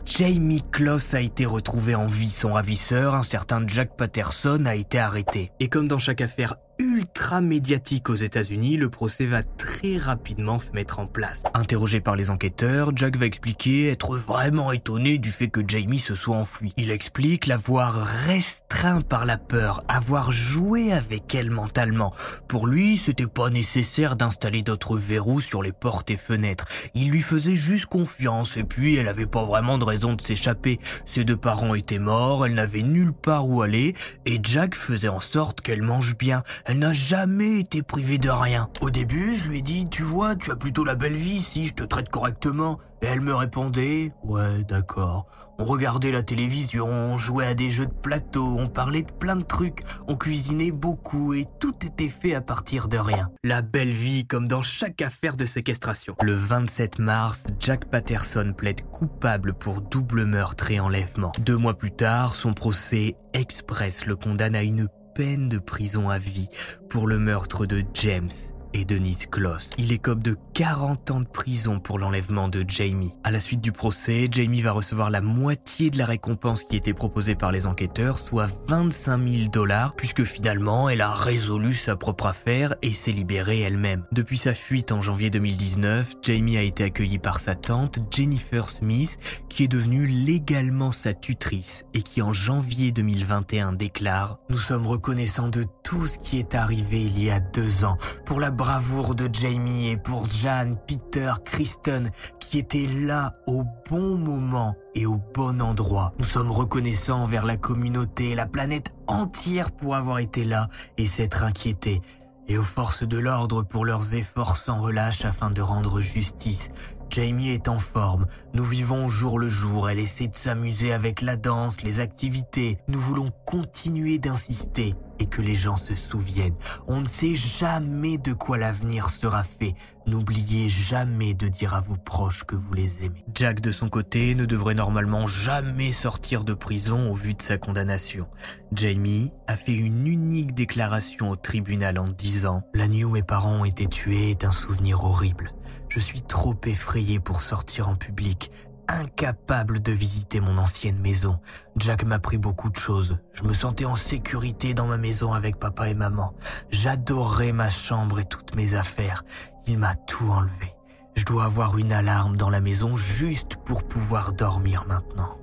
A 0.93 1.21
été 1.21 1.45
retrouvé 1.47 1.95
en 1.95 2.06
vie. 2.06 2.29
Son 2.29 2.53
ravisseur, 2.53 3.15
un 3.15 3.23
certain 3.23 3.63
Jack 3.67 3.97
Patterson, 3.97 4.63
a 4.67 4.75
été 4.75 4.99
arrêté. 4.99 5.51
Et 5.60 5.67
comme 5.67 5.88
dans 5.88 5.97
chaque 5.97 6.21
affaire 6.21 6.56
ultra 6.80 7.42
médiatique 7.42 8.10
aux 8.10 8.16
États-Unis, 8.16 8.78
le 8.78 8.90
procès 8.90 9.26
va 9.26 9.44
très 9.44 9.98
rapidement 9.98 10.60
se 10.60 10.72
mettre 10.72 11.00
en 11.00 11.08
place. 11.08 11.44
Interrogé 11.54 12.00
par 12.00 12.16
les 12.16 12.30
enquêteurs, 12.30 12.92
Jack 12.96 13.18
va 13.18 13.26
expliquer 13.26 13.90
être 13.90 14.18
vraiment 14.18 14.72
étonné 14.72 15.18
du 15.18 15.32
fait 15.32 15.48
que 15.48 15.62
Jamie 15.68 16.00
se 16.00 16.16
soit 16.16 16.36
enfui. 16.36 16.74
Il 16.78 16.92
explique 16.92 17.46
l'avoir 17.46 17.96
restreint 17.96 19.02
par 19.02 19.26
la 19.26 19.38
peur, 19.38 19.84
avoir 19.88 20.32
joué 20.32 20.92
avec 20.92 21.34
elle 21.36 21.52
mentalement. 21.52 22.14
Pour 22.48 22.68
lui, 22.68 22.98
c'était 22.98 23.28
pas 23.28 23.50
nécessaire 23.50 24.16
d'installer 24.16 24.64
d'autres 24.64 24.98
verrous 24.98 25.42
sur 25.42 25.62
les 25.62 25.72
portes 25.72 26.10
et 26.10 26.18
fenêtres. 26.18 26.66
Il 26.96 27.10
lui 27.10 27.22
faisait 27.22 27.56
juste 27.56 27.86
confiance 27.86 28.58
et 28.58 28.64
puis 28.64 28.96
elle 28.96 29.08
avait 29.08 29.26
pas 29.26 29.46
vraiment 29.46 29.78
de 29.78 29.84
raison 29.84 30.14
de 30.14 30.22
s'échapper. 30.22 30.80
Ses 31.06 31.24
deux 31.24 31.38
parents 31.38 31.76
étaient 31.76 32.00
morts, 32.00 32.46
elle 32.46 32.56
n'avait 32.56 32.82
nulle 32.82 33.14
part 33.14 33.48
où 33.48 33.62
aller 33.62 33.96
et 34.26 34.40
Jack 34.42 34.76
faisait 34.76 35.08
en 35.08 35.20
sorte 35.20 35.62
qu'elle 35.62 35.82
mange 35.82 36.18
bien. 36.18 36.44
Elle 36.65 36.78
n'a 36.78 36.93
jamais 36.93 37.60
été 37.60 37.82
privée 37.84 38.17
de 38.17 38.30
rien. 38.30 38.69
Au 38.80 38.89
début, 38.89 39.36
je 39.36 39.49
lui 39.49 39.60
ai 39.60 39.62
dit, 39.62 39.89
tu 39.89 40.04
vois, 40.04 40.36
tu 40.36 40.49
as 40.49 40.56
plutôt 40.56 40.86
la 40.86 40.95
belle 40.95 41.13
vie 41.13 41.41
si 41.41 41.65
je 41.65 41.73
te 41.73 41.84
traite 41.84 42.08
correctement. 42.08 42.80
Et 43.02 43.08
elle 43.08 43.19
me 43.19 43.36
répondait, 43.36 44.13
ouais, 44.23 44.63
d'accord. 44.63 45.26
On 45.60 45.65
regardait 45.65 46.12
la 46.12 46.23
télévision, 46.23 46.86
on 46.86 47.17
jouait 47.17 47.47
à 47.47 47.54
des 47.54 47.69
jeux 47.69 47.86
de 47.86 47.93
plateau, 47.93 48.56
on 48.58 48.69
parlait 48.69 49.04
de 49.04 49.12
plein 49.12 49.36
de 49.36 49.43
trucs, 49.43 49.82
on 50.08 50.15
cuisinait 50.15 50.71
beaucoup 50.71 51.34
et 51.34 51.45
tout 51.60 51.76
était 51.86 52.08
fait 52.08 52.34
à 52.34 52.39
partir 52.39 52.88
de 52.88 52.97
rien. 52.97 53.30
La 53.43 53.62
belle 53.62 53.89
vie 53.89 54.26
comme 54.26 54.47
dans 54.47 54.62
chaque 54.62 55.02
affaire 55.02 55.36
de 55.36 55.43
séquestration. 55.43 56.15
Le 56.21 56.34
27 56.34 56.99
mars, 56.99 57.47
Jack 57.60 57.89
Patterson 57.89 58.54
plaide 58.56 58.89
coupable 58.89 59.54
pour 59.54 59.82
double 59.82 60.23
meurtre 60.23 60.71
et 60.71 60.80
enlèvement. 60.80 61.34
Deux 61.39 61.58
mois 61.58 61.78
plus 61.78 61.91
tard, 61.91 62.36
son 62.36 62.54
procès 62.54 63.17
express 63.34 64.06
le 64.06 64.15
condamne 64.15 64.56
à 64.56 64.63
une 64.63 64.88
peine 65.13 65.47
de 65.47 65.60
prison 65.60 66.10
à 66.10 66.17
vie 66.17 66.49
pour 66.89 67.08
le 67.08 67.19
meurtre 67.19 67.65
de 67.65 67.84
James 67.93 68.32
et 68.74 68.86
Denise 68.86 69.26
Kloss. 69.28 69.70
Il 69.78 69.92
écope 69.92 70.24
de 70.24 70.38
40 70.54 71.12
ans 71.12 71.20
de 71.20 71.26
prison 71.26 71.80
pour 71.80 72.00
l'enlèvement 72.00 72.48
de 72.48 72.64
Jamie. 72.68 73.14
À 73.24 73.32
la 73.32 73.40
suite 73.40 73.62
du 73.62 73.72
procès, 73.72 74.28
Jamie 74.30 74.62
va 74.62 74.72
recevoir 74.72 75.10
la 75.10 75.22
moitié 75.22 75.90
de 75.90 75.98
la 75.98 76.06
récompense 76.06 76.64
qui 76.64 76.76
était 76.76 76.94
proposée 76.94 77.36
par 77.36 77.52
les 77.52 77.66
enquêteurs, 77.66 78.20
soit 78.20 78.50
25 78.68 79.28
000 79.28 79.50
dollars, 79.50 79.96
puisque 79.96 80.24
finalement 80.24 80.90
elle 80.90 81.02
a 81.02 81.14
résolu 81.14 81.74
sa 81.74 81.96
propre 81.96 82.28
affaire 82.28 82.76
et 82.82 82.92
s'est 82.92 83.12
libérée 83.12 83.62
elle-même. 83.62 84.06
Depuis 84.12 84.38
sa 84.38 84.54
fuite 84.54 84.92
en 84.92 85.02
janvier 85.02 85.30
2019, 85.30 86.16
Jamie 86.22 86.58
a 86.58 86.62
été 86.62 86.84
accueillie 86.84 87.20
par 87.20 87.40
sa 87.40 87.56
tante 87.56 88.00
Jennifer 88.12 88.70
Smith, 88.70 89.18
qui 89.50 89.64
est 89.64 89.68
devenue 89.68 90.06
légalement 90.06 90.92
sa 90.92 91.14
tutrice 91.14 91.84
et 91.94 92.02
qui 92.02 92.22
en 92.22 92.34
janvier 92.34 92.92
2021 92.92 93.74
déclare⁇ 93.74 94.34
Nous 94.50 94.58
sommes 94.58 94.88
reconnaissants 94.88 95.50
de 95.50 95.66
tout 95.84 96.06
ce 96.08 96.18
qui 96.18 96.40
est 96.40 96.56
arrivé 96.56 97.02
il 97.02 97.24
y 97.24 97.30
a 97.30 97.40
deux 97.40 97.84
ans 97.84 97.98
pour 98.26 98.40
la 98.40 98.52
bravoure 98.63 99.13
de 99.13 99.28
Jamie 99.30 99.89
et 99.89 99.97
pour 99.97 100.23
Jeanne, 100.23 100.78
Peter, 100.88 101.34
Kristen 101.43 102.10
qui 102.39 102.60
étaient 102.60 102.88
là 102.88 103.34
au 103.45 103.65
bon 103.89 104.17
moment 104.17 104.73
et 104.95 105.06
au 105.06 105.17
bon 105.34 105.62
endroit. 105.62 106.13
Nous 106.17 106.23
sommes 106.23 106.49
reconnaissants 106.49 107.23
envers 107.23 107.45
la 107.45 107.58
communauté, 107.58 108.36
la 108.36 108.45
planète 108.45 108.93
entière 109.08 109.69
pour 109.69 109.95
avoir 109.95 110.19
été 110.19 110.45
là 110.45 110.69
et 110.97 111.06
s'être 111.06 111.43
inquiétés 111.43 112.02
et 112.47 112.58
aux 112.58 112.63
forces 112.63 113.04
de 113.04 113.17
l'ordre 113.17 113.63
pour 113.63 113.84
leurs 113.84 114.13
efforts 114.15 114.56
sans 114.56 114.82
relâche 114.82 115.26
afin 115.26 115.49
de 115.49 115.62
rendre 115.62 115.99
justice. 115.99 116.71
Jamie 117.10 117.49
est 117.49 117.67
en 117.67 117.80
forme, 117.80 118.26
nous 118.54 118.63
vivons 118.63 119.08
jour 119.08 119.39
le 119.39 119.49
jour, 119.49 119.89
elle 119.89 119.99
essaie 119.99 120.30
de 120.30 120.36
s'amuser 120.36 120.93
avec 120.93 121.21
la 121.21 121.36
danse, 121.36 121.84
les 121.84 121.99
activités. 121.99 122.80
Nous 122.88 122.99
voulons 122.99 123.30
continuer 123.45 124.17
d'insister 124.17 124.95
et 125.19 125.26
que 125.26 125.41
les 125.41 125.56
gens 125.56 125.78
se 125.78 125.95
souviennent. 125.95 126.56
On 126.88 127.02
ne 127.02 127.06
sait 127.06 127.36
jamais 127.36 128.17
de 128.17 128.34
quoi 128.34 128.58
l'avenir 128.58 129.10
sera 129.10 129.43
fait. 129.43 129.76
N'oubliez 130.06 130.69
jamais 130.69 131.34
de 131.34 131.47
dire 131.47 131.73
à 131.73 131.80
vos 131.80 131.95
proches 131.95 132.43
que 132.43 132.56
vous 132.56 132.73
les 132.73 133.06
aimez. 133.06 133.23
Jack, 133.34 133.62
de 133.62 133.71
son 133.71 133.89
côté, 133.89 134.36
ne 134.36 134.45
devrait 134.45 134.76
normalement 134.76 135.28
jamais 135.28 135.91
sortir 135.91 136.43
de 136.43 136.54
prison 136.54 137.10
au 137.10 137.13
vu 137.13 137.34
de 137.34 137.41
sa 137.41 137.58
condamnation. 137.58 138.28
Jamie 138.73 139.32
a 139.47 139.56
fait 139.56 139.76
une 139.76 140.08
unique 140.08 140.54
déclaration 140.54 141.30
au 141.30 141.36
tribunal 141.36 141.99
en 141.99 142.08
disant 142.08 142.63
La 142.73 142.88
nuit 142.88 143.06
où 143.06 143.12
mes 143.12 143.23
parents 143.23 143.62
ont 143.62 143.65
été 143.65 143.88
tués 143.88 144.32
est 144.32 144.43
un 144.43 144.52
souvenir 144.52 145.04
horrible. 145.04 145.54
Je 145.89 145.99
suis 145.99 146.21
trop 146.21 146.56
effrayé 146.65 147.19
pour 147.19 147.41
sortir 147.41 147.88
en 147.88 147.95
public 147.95 148.52
incapable 148.88 149.82
de 149.82 149.91
visiter 149.91 150.39
mon 150.39 150.58
ancienne 150.58 151.00
maison. 151.00 151.39
Jack 151.78 152.04
m'a 152.04 152.19
pris 152.19 152.38
beaucoup 152.38 152.69
de 152.69 152.76
choses. 152.76 153.17
Je 153.34 153.43
me 153.43 153.54
sentais 153.54 153.86
en 153.86 153.96
sécurité 153.96 154.74
dans 154.74 154.88
ma 154.88 154.98
maison 154.98 155.34
avec 155.34 155.58
papa 155.58 155.89
et 155.89 155.93
maman. 155.93 156.34
J'adorais 156.69 157.54
ma 157.54 157.69
chambre 157.69 158.19
et 158.19 158.26
toutes 158.26 158.56
mes 158.56 158.76
affaires. 158.76 159.24
Il 159.67 159.78
m'a 159.78 159.96
tout 159.96 160.30
enlevé. 160.30 160.74
Je 161.15 161.26
dois 161.26 161.46
avoir 161.46 161.78
une 161.78 161.93
alarme 161.93 162.38
dans 162.38 162.50
la 162.50 162.60
maison 162.60 162.96
juste 162.96 163.58
pour 163.65 163.84
pouvoir 163.88 164.34
dormir 164.34 164.86
maintenant. 164.88 165.38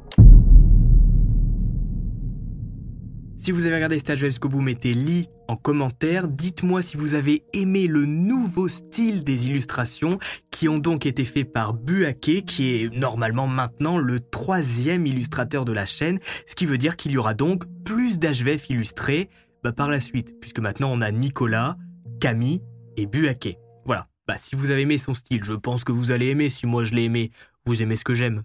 Si 3.43 3.53
vous 3.53 3.65
avez 3.65 3.77
regardé 3.77 3.99
Stage 3.99 4.19
jusqu'au 4.19 4.51
bout, 4.51 4.61
mettez 4.61 4.93
lit 4.93 5.31
en 5.49 5.57
commentaire. 5.57 6.29
Dites-moi 6.29 6.83
si 6.83 6.99
vous 6.99 7.15
avez 7.15 7.43
aimé 7.55 7.87
le 7.87 8.05
nouveau 8.05 8.69
style 8.69 9.25
des 9.25 9.47
illustrations 9.47 10.19
qui 10.51 10.69
ont 10.69 10.79
donc 10.79 11.07
été 11.07 11.25
faits 11.25 11.51
par 11.51 11.73
Buake, 11.73 12.45
qui 12.45 12.75
est 12.75 12.95
normalement 12.95 13.47
maintenant 13.47 13.97
le 13.97 14.21
troisième 14.21 15.07
illustrateur 15.07 15.65
de 15.65 15.73
la 15.73 15.87
chaîne, 15.87 16.19
ce 16.47 16.55
qui 16.55 16.67
veut 16.67 16.77
dire 16.77 16.97
qu'il 16.99 17.13
y 17.13 17.17
aura 17.17 17.33
donc 17.33 17.65
plus 17.83 18.19
d'HVF 18.19 18.69
illustrés 18.69 19.31
bah, 19.65 19.73
par 19.73 19.89
la 19.89 20.01
suite, 20.01 20.39
puisque 20.39 20.61
maintenant 20.61 20.91
on 20.93 21.01
a 21.01 21.11
Nicolas, 21.11 21.79
Camille 22.21 22.61
et 22.99 23.07
Buake. 23.07 23.57
Voilà. 23.87 24.07
Bah, 24.29 24.37
si 24.37 24.55
vous 24.55 24.71
avez 24.71 24.83
aimé 24.83 24.99
son 24.99 25.15
style, 25.15 25.45
je 25.45 25.55
pense 25.55 25.83
que 25.83 25.93
vous 25.93 26.11
allez 26.11 26.27
aimer. 26.27 26.51
Si 26.51 26.67
moi 26.67 26.85
je 26.85 26.93
l'ai 26.93 27.05
aimé, 27.05 27.31
vous 27.65 27.81
aimez 27.81 27.97
ce 27.97 28.05
que 28.05 28.13
j'aime. 28.13 28.43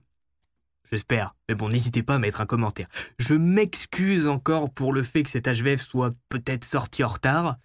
J'espère. 0.92 1.36
Mais 1.50 1.56
bon, 1.56 1.70
n'hésitez 1.70 2.04
pas 2.04 2.16
à 2.16 2.20
mettre 2.20 2.42
un 2.42 2.46
commentaire. 2.46 2.88
Je 3.18 3.34
m'excuse 3.34 4.28
encore 4.28 4.72
pour 4.72 4.94
le 4.94 5.04
fait 5.04 5.24
que 5.24 5.30
cette 5.30 5.48
HVF 5.48 5.82
soit 5.82 6.14
peut-être 6.30 6.64
sortie 6.64 7.04
en 7.04 7.08
retard. 7.10 7.58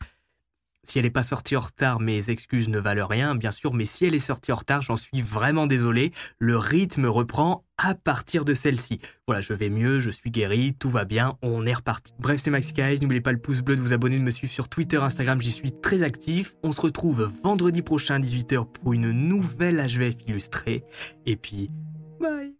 Si 0.83 0.99
elle 0.99 1.05
n'est 1.05 1.11
pas 1.11 1.23
sortie 1.23 1.57
en 1.57 1.61
retard, 1.61 2.01
mes 2.01 2.31
excuses 2.31 2.69
ne 2.69 2.79
valent 2.79 3.07
rien, 3.07 3.35
bien 3.35 3.51
sûr, 3.51 3.75
mais 3.75 3.85
si 3.85 4.07
elle 4.07 4.15
est 4.15 4.19
sortie 4.19 4.51
en 4.51 4.57
retard, 4.57 4.81
j'en 4.81 4.97
suis 4.97 5.21
vraiment 5.21 5.67
désolé. 5.67 6.11
Le 6.39 6.57
rythme 6.57 7.05
reprend 7.05 7.65
à 7.77 7.95
partir 7.95 8.47
de 8.47 8.55
celle-ci. 8.55 8.99
Voilà, 9.27 9.43
je 9.43 9.53
vais 9.53 9.69
mieux, 9.69 10.01
je 10.01 10.11
suis 10.11 10.31
guéri, 10.31 10.75
tout 10.75 10.89
va 10.89 11.05
bien, 11.05 11.37
on 11.43 11.67
est 11.67 11.75
reparti. 11.75 12.13
Bref, 12.19 12.41
c'est 12.43 12.51
Max 12.51 12.73
Guys, 12.73 12.99
n'oubliez 13.03 13.21
pas 13.21 13.33
le 13.33 13.39
pouce 13.39 13.61
bleu 13.61 13.77
de 13.77 13.81
vous 13.81 13.93
abonner, 13.93 14.19
de 14.19 14.25
me 14.25 14.31
suivre 14.31 14.53
sur 14.53 14.69
Twitter, 14.69 14.97
Instagram, 14.97 15.41
j'y 15.41 15.53
suis 15.53 15.73
très 15.73 16.03
actif. 16.03 16.55
On 16.63 16.73
se 16.73 16.81
retrouve 16.81 17.31
vendredi 17.45 17.83
prochain 17.83 18.15
à 18.15 18.19
18h 18.19 18.67
pour 18.73 18.95
une 18.95 19.11
nouvelle 19.11 19.87
HVF 19.87 20.15
illustrée. 20.27 20.83
Et 21.27 21.37
puis, 21.37 21.67
bye 22.21 22.60